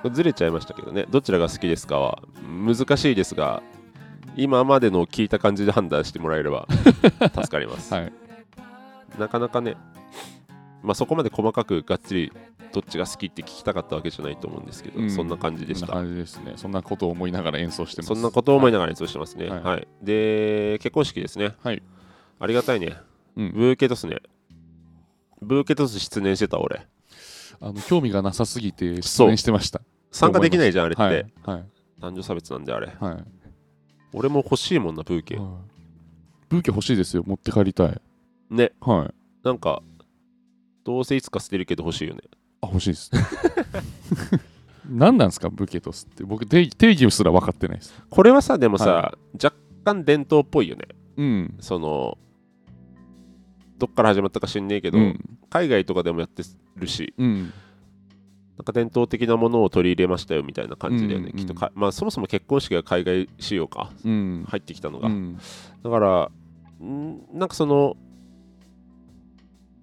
[0.03, 0.11] はい。
[0.11, 1.05] ずれちゃいましたけどね。
[1.09, 3.63] どちらが好きですかは難しいですが
[4.35, 6.67] 今までの聞いた感じで判断してもらえれば
[7.33, 8.13] 助かります、はい。
[9.17, 9.75] なかなかね
[10.83, 12.31] まあそこまで細かくがっつり
[12.71, 19.47] どっちが好きって聞きたかったわけじゃないと思うんですけど、うんそんな感じでしたそんな感じですねそんなことを思いながら演奏してますそんなことを思いながら演奏してますね。
[19.49, 20.05] ははいい。
[20.05, 21.55] で、結婚式ですね。
[21.63, 21.81] はい
[22.39, 22.95] ありがたいね。
[23.35, 24.17] うんブーケトスね。
[25.41, 26.85] ブーケトス出演してた俺。
[27.61, 31.01] あの興味がなさすぎて出そう演してました参加できないじゃん、あれって。
[31.01, 31.65] はいはい
[31.99, 32.93] 男女差別なんであれ。
[32.99, 33.23] はい
[34.13, 35.35] 俺も欲しいもんな、ブーケ。
[35.35, 35.45] はい
[36.49, 38.01] ブーケ欲しいですよ持って帰りたい
[38.49, 38.71] ね。
[38.81, 39.13] はい
[39.45, 39.81] なんか、
[40.83, 42.21] どうせいつか捨てるけど欲しいよね。
[42.61, 43.11] あ欲しいです
[44.89, 46.23] 何なんですかブーケトスって。
[46.23, 47.93] 僕定義定義すら分かってないです。
[48.09, 49.55] これはさ、でもさ、は若
[49.85, 50.87] 干伝統っぽいよね。
[51.17, 51.55] うん。
[51.59, 52.17] その、
[53.77, 55.19] どっから始まったか知んねえけど、うん。
[55.49, 56.43] 海外とかでもやって
[56.75, 57.53] るし、うん。
[58.57, 61.53] なんか伝統的なものを取り入れましたよみたいな感じだよね、うんきっと。
[61.53, 61.71] か。
[61.75, 64.45] まあそもそも結婚式が海外仕様か、うん。
[64.47, 65.07] 入ってきたのが。
[65.07, 65.37] うん。
[65.83, 66.31] だから、
[66.83, 67.95] んなんかその、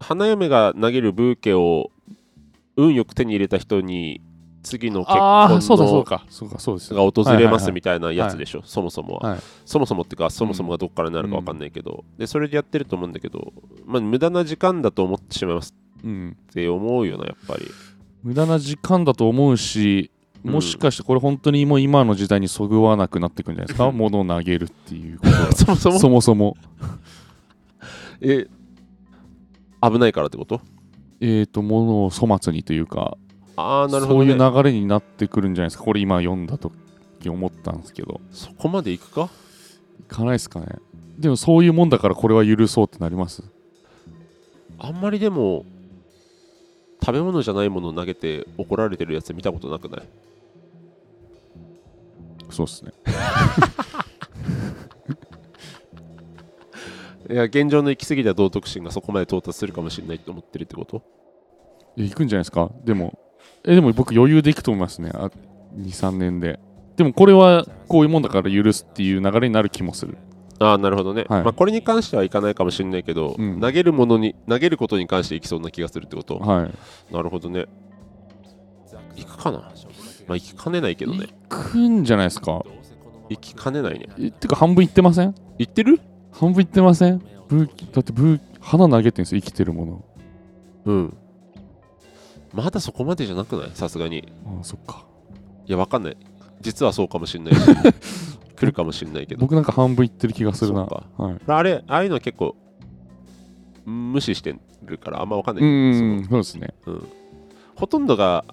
[0.00, 1.90] 花嫁が投げるブーケを
[2.76, 4.20] 運よく手に入れた人に、
[4.62, 9.30] 次の結婚のそうかそうかそうですが訪れますみたたいなやつでしょ、そもそもは。
[9.30, 9.40] はい。
[9.64, 13.52] そもそもっていうか、そもそもがどっからになるか分かんないけど、で、それでやってると思うんだけど、
[13.86, 15.72] まあ、無駄な時間だと思ってしまいます
[16.02, 16.36] うん。
[16.50, 17.66] って思うよな、やっぱり。
[18.24, 20.10] 無駄な時間だと思うし
[20.44, 20.52] うん。
[20.54, 23.92] もしかしてこれ本当にもう今の時代にそぐわなくなってくるんじゃないですか？
[23.92, 25.52] 物を投げるっていうことが。
[25.54, 26.56] そもそも、そもそも。
[28.20, 28.48] え、
[29.80, 30.60] 危ないからってこと？
[31.20, 33.16] えっと物を粗末にというか
[33.56, 34.32] ああ、なるほど、そうね。
[34.32, 35.84] いう流れになってくるんじゃないですか。
[35.84, 38.20] これ今読んだ時思ったんですけど。
[38.30, 39.30] そこまでいくか？
[40.00, 40.66] いかないですかね。
[41.18, 43.42] でもそういうもんだからこれは許そうってなります。
[44.78, 45.64] あんまりでも
[47.00, 50.02] 食べ物じゃないものを投げて怒られてるやつ見たことなくない？
[52.50, 52.92] そうですね
[57.28, 61.02] いや現状の行き過ぎた道徳心がそこまで到達するかもしれないって思ってるってこと？
[61.96, 62.70] いや行くんじゃないですか。
[62.84, 63.18] でも
[63.64, 65.10] えでも僕余裕で行くと思いますね。
[65.14, 65.30] あ
[65.76, 66.60] 23年で。
[66.96, 70.16] でもこれはこういうもんだから許すっていう流れになる気もする。
[70.58, 71.42] ああなるほどね、はい。
[71.42, 73.60] まあ、これに関してはいかないかもしれないけど、うん。
[73.60, 76.38] 投げるものに投げることに関していきそうな気がするってこと？
[76.38, 77.14] はい。
[77.14, 77.66] なるほどね。
[79.16, 79.58] 行くかな？
[79.58, 81.26] まあ行きかねないけどね。
[81.50, 82.62] 行くんじゃないですか。
[83.28, 84.06] 行きかねないね。
[84.18, 85.34] えてか半分行ってません？
[85.58, 86.00] 行ってる？
[86.38, 87.22] 半分行ってません？
[87.48, 90.04] ブーだってブー花投げてんですよ生きてるもの。
[90.86, 91.16] うん。
[92.52, 93.70] まだそこまでじゃなくない？
[93.74, 94.32] さすがに。
[94.46, 95.04] ああそっか。
[95.66, 96.16] いやわかんない。
[96.60, 97.60] 実はそうかもしれないし。
[98.56, 99.40] 来るかもしれないけど。
[99.40, 100.84] 僕なんか半分行ってる気がするな。
[100.84, 101.36] はい。
[101.46, 102.56] あれああいうのは結構
[103.84, 106.74] 無視してるからあんまわかんなういけどんそうですね。
[106.86, 107.06] うん。
[107.76, 108.44] ほとんどが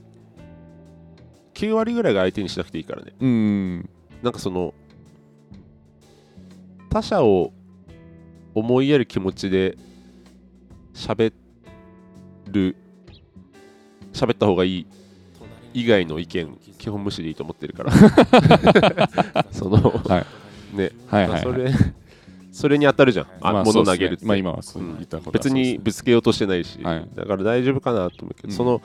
[1.54, 3.14] 9割ぐらいが相手にしなくていいからね。
[3.20, 3.90] うん。
[4.22, 4.74] なんかその
[6.90, 7.54] 他者を
[8.56, 9.78] 思いやる気持ちで
[10.94, 11.34] 喋
[12.48, 12.76] る
[14.14, 14.88] 喋った方がいい
[15.74, 17.92] 以外の意見基本無視でいいと思ってるから。
[19.52, 20.26] その、は
[20.74, 21.72] ね、はいそれ
[22.52, 23.28] それに当たるじゃん。
[23.42, 27.08] あ、まあ物投げるって、まあ今はそう言ったことは別にぶつけようとしてないし、はい。
[27.16, 28.52] だから大丈夫かなと思うけど、うん。
[28.52, 28.82] その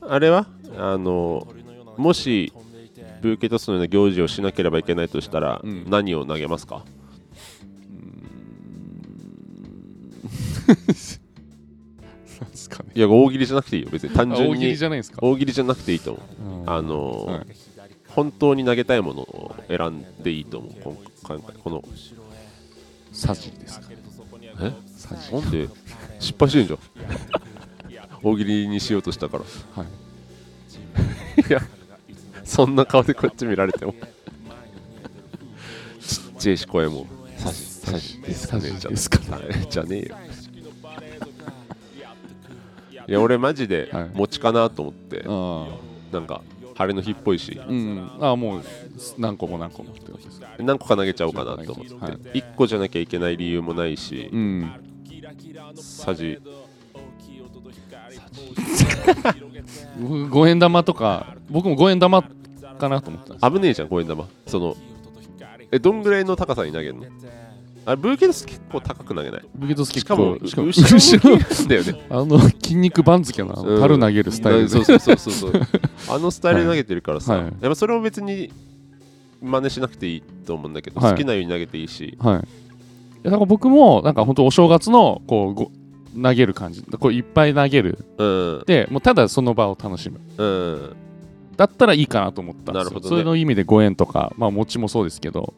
[0.00, 1.46] あれはあの
[1.98, 2.52] もし
[3.20, 5.84] ブーケトスのような行事をしなければいけないとしたら、うん。
[5.90, 6.82] 何を投げますか？
[10.68, 12.90] なんですかね。
[12.94, 14.10] いや大喜利じゃなくていいよ別に。
[14.14, 15.18] 単あ純大喜利にじゃないですか。
[15.22, 16.62] 大喜利じゃなくていいと思う。
[16.62, 16.70] うん。
[16.70, 17.46] あの、はい。
[18.08, 20.72] 本当に投げたいものを選んでいいと思う
[21.24, 21.84] 今今回この。
[23.12, 23.88] サジですか
[24.60, 24.72] え？
[24.96, 25.32] サジ。
[25.34, 25.68] なんで？
[26.20, 26.78] 失敗してんじゃん。
[28.22, 29.44] 大喜利にしようとしたから。
[29.74, 29.88] はい。
[31.48, 31.62] いや
[32.44, 33.94] そんな顔でこっち見られても。
[36.00, 37.06] ちっちゃいし声も。
[37.36, 37.58] サジ。
[37.88, 40.16] サジですかねサジじゃですかはいじゃねえよ
[43.08, 44.10] いや俺マジではい。
[44.12, 45.66] 餅かなと思って、あ
[46.12, 46.42] なんか
[46.74, 47.58] 晴れの日っぽいし。
[47.58, 48.10] あうん。
[48.20, 48.62] ああもう
[49.16, 49.94] 何個も何個も
[50.58, 52.12] 何個か投げちゃおうかなと思って、はい。
[52.38, 54.70] 1個じゃなきゃいけない理由もないし、うん。
[55.74, 56.38] サジ。
[59.98, 62.22] 僕五円玉とか僕も五円玉
[62.78, 64.28] かなと思った危ねえじゃん5円玉。
[64.46, 64.76] その
[65.72, 67.06] えどんぐらいの高さに投げるの？
[67.88, 69.44] あれブーケトス結構高く投げない？
[69.54, 72.00] ブゲトス結しかも構しかも後ろ向きだよね。
[72.10, 74.62] あの筋肉番付のあのうん樽投げるスタイル。
[74.64, 75.52] でそうそうそうそう。
[76.10, 77.42] あのスタイルで投げてるからさ、はい。
[77.44, 77.52] はい。
[77.62, 78.50] やっぱそれも別に
[79.40, 81.12] 真似しなくていいと思うんだけど、はい。
[81.12, 82.18] 好きなように投げていいし。
[82.20, 82.34] はい。
[82.34, 82.36] い
[83.22, 85.72] やだから僕もなんか本当お正月のこうご
[86.22, 86.82] 投げる感じ。
[86.82, 88.04] こういっぱい投げる。
[88.18, 88.62] うん。
[88.66, 90.20] でもうただその場を楽しむ。
[90.36, 90.96] うん。
[91.56, 92.84] だったらいいかなと思ったんですよ。
[92.84, 93.08] なるほどね。
[93.08, 95.54] そういうの意味で5円とかまあ餅もそうですけど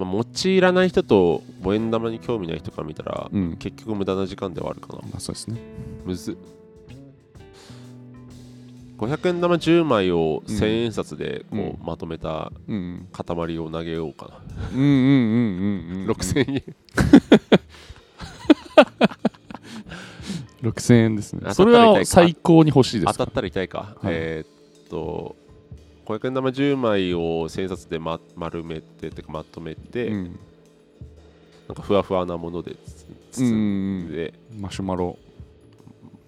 [0.00, 3.56] まあ餅いらない人と五円玉に興味ない人から見たら、うん。
[3.56, 5.00] 結局無駄な時間ではあるかな。
[5.00, 5.58] まあそうですね。
[6.04, 6.32] むず。
[6.32, 6.36] っ
[9.00, 14.42] 500円玉10枚をうん1000円札でこう、うんまとめたうん塊を投げようか
[14.74, 16.62] うんうんうんうんうんな6000円。
[20.62, 21.54] 6000円ですね。
[21.54, 24.14] それは最高に欲しいです当たったら痛いか、はい。
[24.14, 25.36] えーっと
[26.18, 30.38] 500円玉10枚を1000円札で、ま、丸めててかまとめて、うん。
[31.68, 32.74] なんかふわふわなもので
[33.30, 35.16] 包んで、マシュマロ。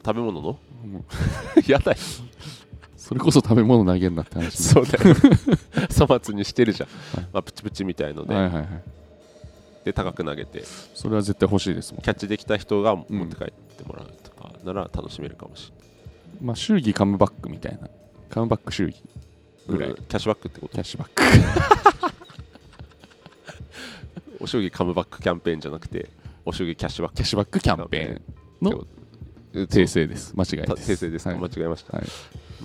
[0.05, 0.59] 食べ物の？
[0.85, 1.05] うん。
[1.67, 1.99] やだよ。
[2.97, 4.51] それこそ食べ物投げるなって話ね。
[4.51, 5.17] そうだよ。
[5.99, 7.29] 粗末にしてるじゃん、はい。
[7.33, 8.67] まあ、プチプチみたいので,、はいはいはい。
[9.85, 10.63] で高く投げて。
[10.95, 12.03] それは絶対欲しいですもん。
[12.03, 15.73] キャッチできた人が持って帰ってもらうとかなら楽しめるかもし
[16.41, 17.89] まあ祝儀カムバックみたいな。
[18.31, 18.97] カムバック祝儀。
[18.97, 19.32] れない、
[19.73, 19.91] ぐらい。
[19.91, 20.75] うんキャッシュバックってこと？
[20.75, 21.23] キャッシュバック。
[24.41, 26.11] お将棋カムバックキャンペーンじゃなくて
[26.45, 27.17] お将棋キャッシュバック。
[27.17, 28.87] キャッシュバックキャンペーンの
[29.55, 30.35] 訂正です。
[30.35, 30.93] 間違いたです。
[30.93, 31.41] 訂正ですか、はい。
[31.41, 32.07] 間違えました、はい。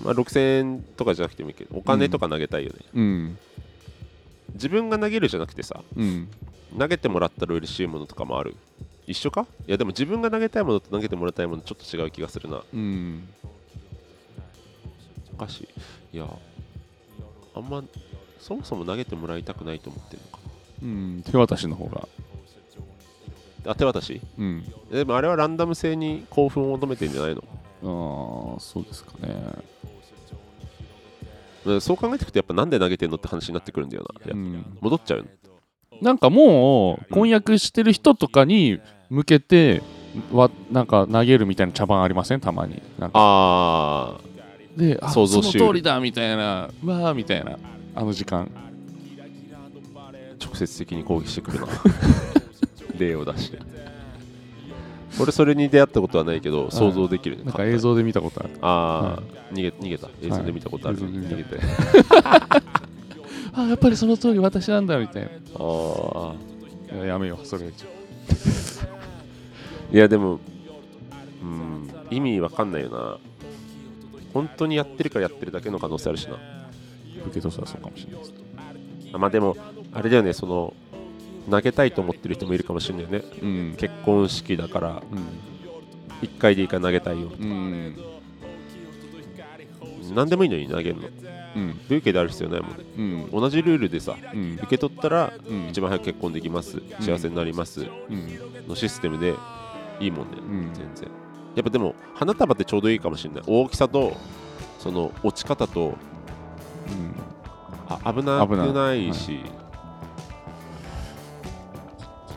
[0.02, 3.38] まあ、6000円とかじゃなくてもいいけどお金とか投げたいよね、うん。
[4.54, 6.28] 自分が投げるじゃなくてさうん。
[6.78, 8.54] 投げてもらったら嬉しいものとかもある？
[9.06, 9.46] 一緒か？
[9.66, 12.62] いやでも自分が投げたいものと投げてもらいたいものちょっと違う気がするな。
[12.74, 13.28] うん。
[15.34, 15.60] おかし
[16.12, 16.16] い。
[16.16, 16.28] いや
[17.58, 17.82] あんま
[18.40, 20.38] そもそも投げてもらいたくないと思ってるのか
[20.82, 22.08] うん手渡しの方が。
[23.64, 24.20] なあ手渡し？
[24.38, 24.64] うん。
[24.90, 27.42] でもあれはランダム性に興奮を求めてんじゃないの？
[28.54, 29.34] ああそうですかね。
[31.66, 34.64] うんそう考えていくとやっぱなんで投げてんのって話になってくるんだよな、うん。
[34.80, 35.18] 戻っちゃう。
[35.18, 35.24] よ
[36.00, 38.80] なんかもう婚約してる人とかに
[39.10, 39.82] 向けて
[40.32, 42.40] わなんか投げるみたいな茶番ありません？
[42.40, 42.80] たまに。
[42.98, 43.18] なんか。
[43.18, 44.20] あ
[44.78, 46.70] であ想像しその通りだみたいな。
[46.82, 47.58] うわーみたいな。
[47.94, 48.46] あの時間。
[48.46, 48.48] ー
[50.44, 51.60] 直接的に攻撃してくる。
[51.60, 51.66] な
[52.96, 53.58] 例を出して。
[55.20, 57.42] 俺それに出会ったことはないけど想像できるね。
[57.44, 58.50] なんか映像で見たことある。
[58.60, 59.22] ああ、
[59.52, 60.08] 逃げ逃げた。
[60.22, 61.58] 映像で見たことある、はい逃げて。
[63.54, 66.34] あやっぱりその通り私なんだみたいああ
[66.94, 67.46] ないややめよう。
[67.46, 67.72] それい
[69.96, 70.38] やでも
[71.42, 73.18] うん意味わかんないよな
[74.32, 76.38] 本当にやってるからやってるだけの可能性あるしな。
[77.26, 78.32] 受けとしたらそうかもしれないです
[79.12, 79.56] あまあでも
[79.92, 80.72] あれだよねその
[81.50, 83.22] 投げたいと思ってる人もいるかもしれないよね。
[83.42, 83.74] うん。
[83.78, 85.02] 結婚式だから
[86.22, 87.32] 1回でいいから投げたいよ。
[87.38, 87.50] うん。
[87.50, 87.54] う
[90.12, 90.14] ん。
[90.14, 91.08] 何でもいいのに投げるの？
[91.56, 91.80] うん。
[91.88, 92.70] ブーケである必要ないもん。
[92.70, 93.30] ねうん。
[93.30, 94.56] 同じルールでさうん。
[94.56, 95.68] 受け取ったらうん。
[95.68, 96.82] 一番早く結婚できます。
[97.00, 97.80] 幸せになります。
[97.80, 97.88] うん。
[98.68, 99.32] のシステムで
[100.00, 100.70] いいもんね、うん。
[100.74, 101.08] 全然
[101.54, 103.42] やっぱでも花束ってちょうどいいかもしれない。
[103.46, 104.16] 大きさと
[104.78, 105.94] その落ち方と
[107.88, 108.94] あ危なくな。
[108.94, 109.40] いし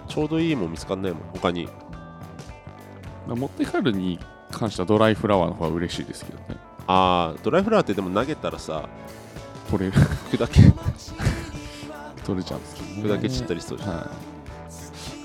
[0.08, 1.66] ちょうどいいもん見つかんないもん他に。
[1.66, 6.58] うん持って帰るに関してはドライフラワーの方が嬉しいですけどね。
[6.88, 8.90] あードライフラワーってでも投げたらさ
[9.70, 9.98] 取れる。
[10.32, 10.62] 砕け
[12.24, 13.90] 取れちゃうんですけど、ね、砕け散ったりしそうじゃん。
[13.92, 14.10] は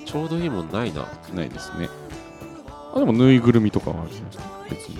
[0.04, 1.08] ちょうどいいもんないな。
[1.32, 1.88] いないですね
[2.96, 4.98] あでもぬいぐるみとかはあるじゃないですか別に、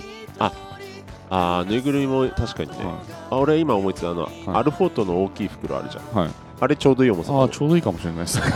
[1.29, 2.85] あーぬいぐるみも確かにね。
[2.85, 4.35] はあ俺今思いついたのは、はい。
[4.47, 6.03] アルフォートの大きい袋あるじゃん。
[6.03, 6.29] い、はい、
[6.61, 7.33] あれちょうどいい重さ。
[7.33, 8.45] ああちょうどいいかもしれないですね。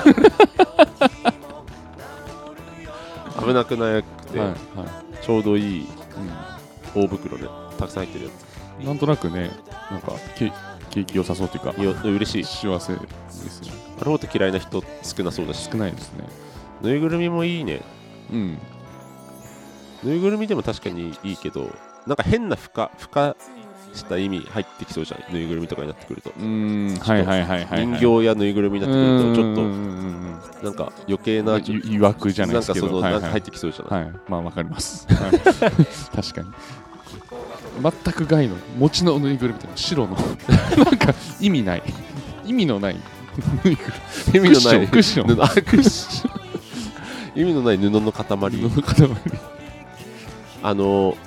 [3.42, 4.58] 危なくなくて、はい、はい。
[5.22, 5.88] ちょうどいい
[6.96, 7.04] うん。
[7.04, 9.52] 大袋でたくさん入ってるやなんとなくね、
[9.90, 10.52] なんかケ
[10.92, 12.44] 景気良さそうというかつ、いや嬉しい。
[12.44, 13.72] 幸せですね。
[13.98, 15.70] アルフォート嫌いな人少なそうだし。
[15.72, 16.26] 少ないですね。
[16.82, 17.82] ぬいぐるみもいいね。
[18.32, 18.58] うん。
[20.04, 21.70] ぬいぐるみでも確かにいいけど
[22.08, 23.36] なんか変な付加付加
[23.94, 25.34] した意味入ってきそうじゃない？
[25.34, 26.30] ぬいぐるみとかになってくると。
[26.32, 27.88] うーん、はいはいはいはい、はい。
[28.00, 29.56] 人形やぬいぐるみになってくるとちょっ
[30.62, 33.42] となんか余計なうんいいわくじゃないなんかですけど、そのなんか入っはいはい。
[33.42, 34.04] てきそうじゃない？
[34.06, 35.06] はい、まあわかります。
[35.14, 35.32] はい。
[36.16, 36.48] 確かに。
[37.82, 40.16] 全く害の餅のぬいぐるみとか白の。
[40.86, 41.84] なんか意味ない。
[42.46, 42.96] 意味のない。
[43.66, 43.76] ぬい。
[43.76, 45.32] ぐるみ意味のないクッション。
[47.36, 48.26] 意味のない布の塊。
[48.26, 49.08] 布の塊
[50.62, 51.18] あの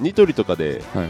[0.00, 1.08] ニトリとかではい。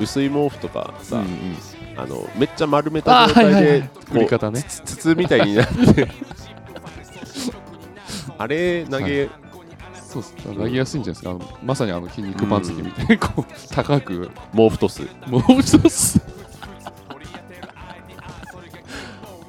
[0.00, 1.56] 薄い毛布とかさ、うんうん。
[1.96, 4.62] あのめっちゃ丸めた状態で振り方ね。
[4.62, 6.08] つ筒みたいになって。
[8.38, 9.28] あれ投げ、
[9.94, 10.34] そうっす。
[10.34, 11.58] 投げやすいんじゃないですか。
[11.62, 14.30] まさにあの筋肉番付みたいにこう高く。
[14.56, 15.02] 毛布トス。
[15.26, 16.20] もう一つ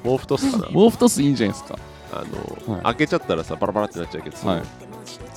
[0.04, 0.66] 毛布トスかな。
[0.66, 1.78] 毛布トスいいんじゃないですか。
[2.12, 2.22] あ
[2.68, 2.82] の、はい。
[2.84, 4.62] 開けちゃったらさバラバラってなっちゃうけどはい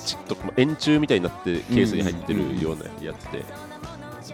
[0.08, 3.44] ちょっと円柱みたいになってケースに入ってるようなやつで、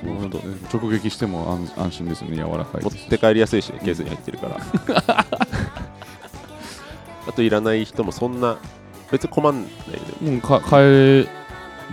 [0.04, 0.30] もう
[0.72, 2.36] 直撃しても安安心ですね。
[2.36, 4.60] 柔らかい持って帰りやすいしねケースに入ってるから。
[7.26, 8.58] あといらない人もそんな
[9.10, 9.68] 別に困んないよ
[10.20, 10.30] ね。
[10.30, 11.26] もうか変え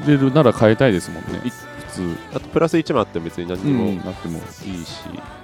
[0.06, 1.42] れるなら変えたいですもんね。
[1.44, 1.56] い普
[1.92, 2.18] 通。
[2.36, 4.40] あとプラス1もあっても別に何にもいいなっても。
[4.52, 4.66] し、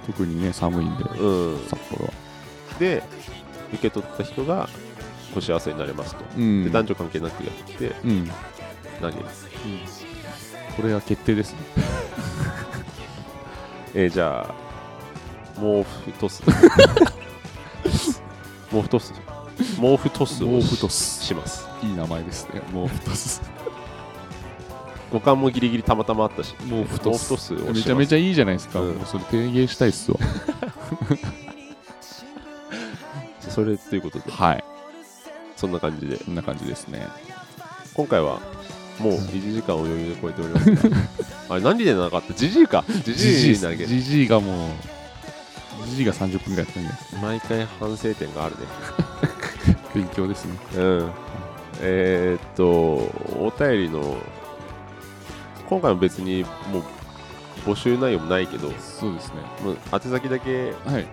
[0.06, 1.58] 特にね寒いんでうん。
[1.68, 2.12] 札幌は。
[2.78, 3.02] で
[3.72, 4.68] 受け取った人が
[5.34, 6.64] ご幸せになれますと、うん。
[6.64, 8.30] で男女関係なくやってうん。
[9.00, 9.24] 投げる、
[10.76, 11.58] これは決定ですね。
[13.94, 14.54] えーじゃあ
[15.60, 16.42] 毛布トス。
[18.70, 19.12] 毛布トス。
[19.80, 21.24] 毛布トスを毛布トス。
[21.24, 21.68] します。
[21.82, 22.62] いい名前ですね。
[22.72, 23.42] 毛布トス。
[25.12, 26.54] 五感もギリギリたまたまあったし。
[26.68, 27.28] 毛布トス。
[27.56, 28.94] トめちゃめちゃいいじゃないですか、うん。
[28.94, 30.18] もうそれ提言したいっすわ。
[33.48, 34.30] それということで。
[34.30, 34.64] はい
[35.58, 36.16] そんな感じで。
[36.18, 37.08] こんな感じですね。
[37.94, 38.40] 今回は
[39.00, 40.96] もう1時間を余裕で超えておりますが
[41.50, 42.84] あれ何でなかったジジイか。
[43.04, 43.84] ジジイ投げ。
[43.84, 44.70] じじいがもう
[45.86, 47.04] じじいが30分ぐらいやったんじゃないで。
[47.04, 48.60] すか毎回反省点があるね。
[49.94, 50.52] 勉強ですね。
[50.76, 51.10] うん。
[51.80, 54.16] えー、っとお便りの
[55.68, 56.78] 今回も別にも
[57.66, 59.34] う募集内容もないけどそうですね。
[59.64, 61.06] もう宛先だけはい。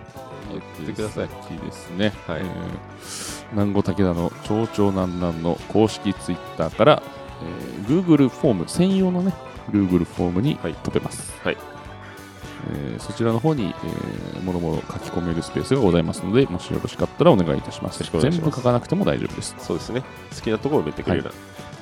[0.52, 1.24] 言ってください。
[1.52, 2.12] いいですね。
[2.28, 2.42] はい。
[2.42, 7.02] えー南郷武田の町長南南の公式ツイッターから、
[7.42, 9.32] えー Google フォーム専用のね
[9.70, 10.74] Google フォームにはい。
[10.74, 11.56] 飛べます、はい。
[12.72, 18.02] えーそちらの方に、えー、もろもろ書き込めるスペースがございますのでもしよろしかったらお願いいたします。
[18.20, 19.54] 全部書かなくても大丈夫です。
[19.58, 20.02] そうですね。
[20.34, 21.30] 好きなところを埋めてくれるな、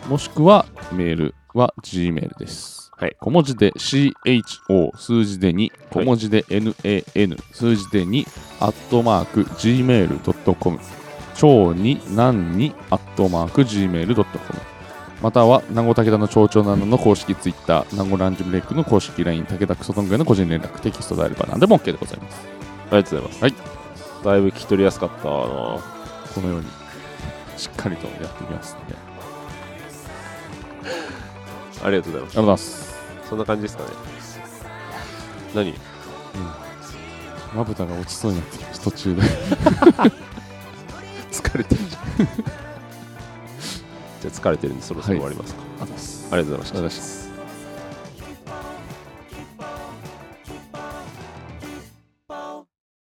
[0.08, 2.90] もしくはメールは Gmail です。
[2.96, 3.16] はい。
[3.20, 8.26] 小文字で CHO 数字で2小文字で NAN 数字で2
[8.60, 10.78] アットマーク Gmail.com
[11.34, 14.24] 超に何にアットマーク Gmail.com
[15.22, 22.40] または南郷武田の町長などの公式ツイッター南郷ランジブレイクの公式 LINE 武田クソトングへの個人連絡テキストであれば何でも OK でございます。
[22.90, 23.54] ありがとうございます、はい。
[24.24, 25.24] だいぶ聞き取りやすかったな。
[25.24, 26.66] このように
[27.56, 28.96] しっかりとやっていきますので
[31.82, 32.28] ありありがとうございます。
[32.28, 32.94] がとうございます。
[33.28, 33.90] そんな感じですかね。
[35.54, 35.74] 何？
[37.54, 39.22] まぶたが落ちそうになってきました途中で
[41.42, 42.26] 疲れてるじゃん。
[44.22, 46.26] じゃあ疲れてるんでそろそろ終わりますか、あざっす。
[46.30, 47.23] ありがとうございありがとうございました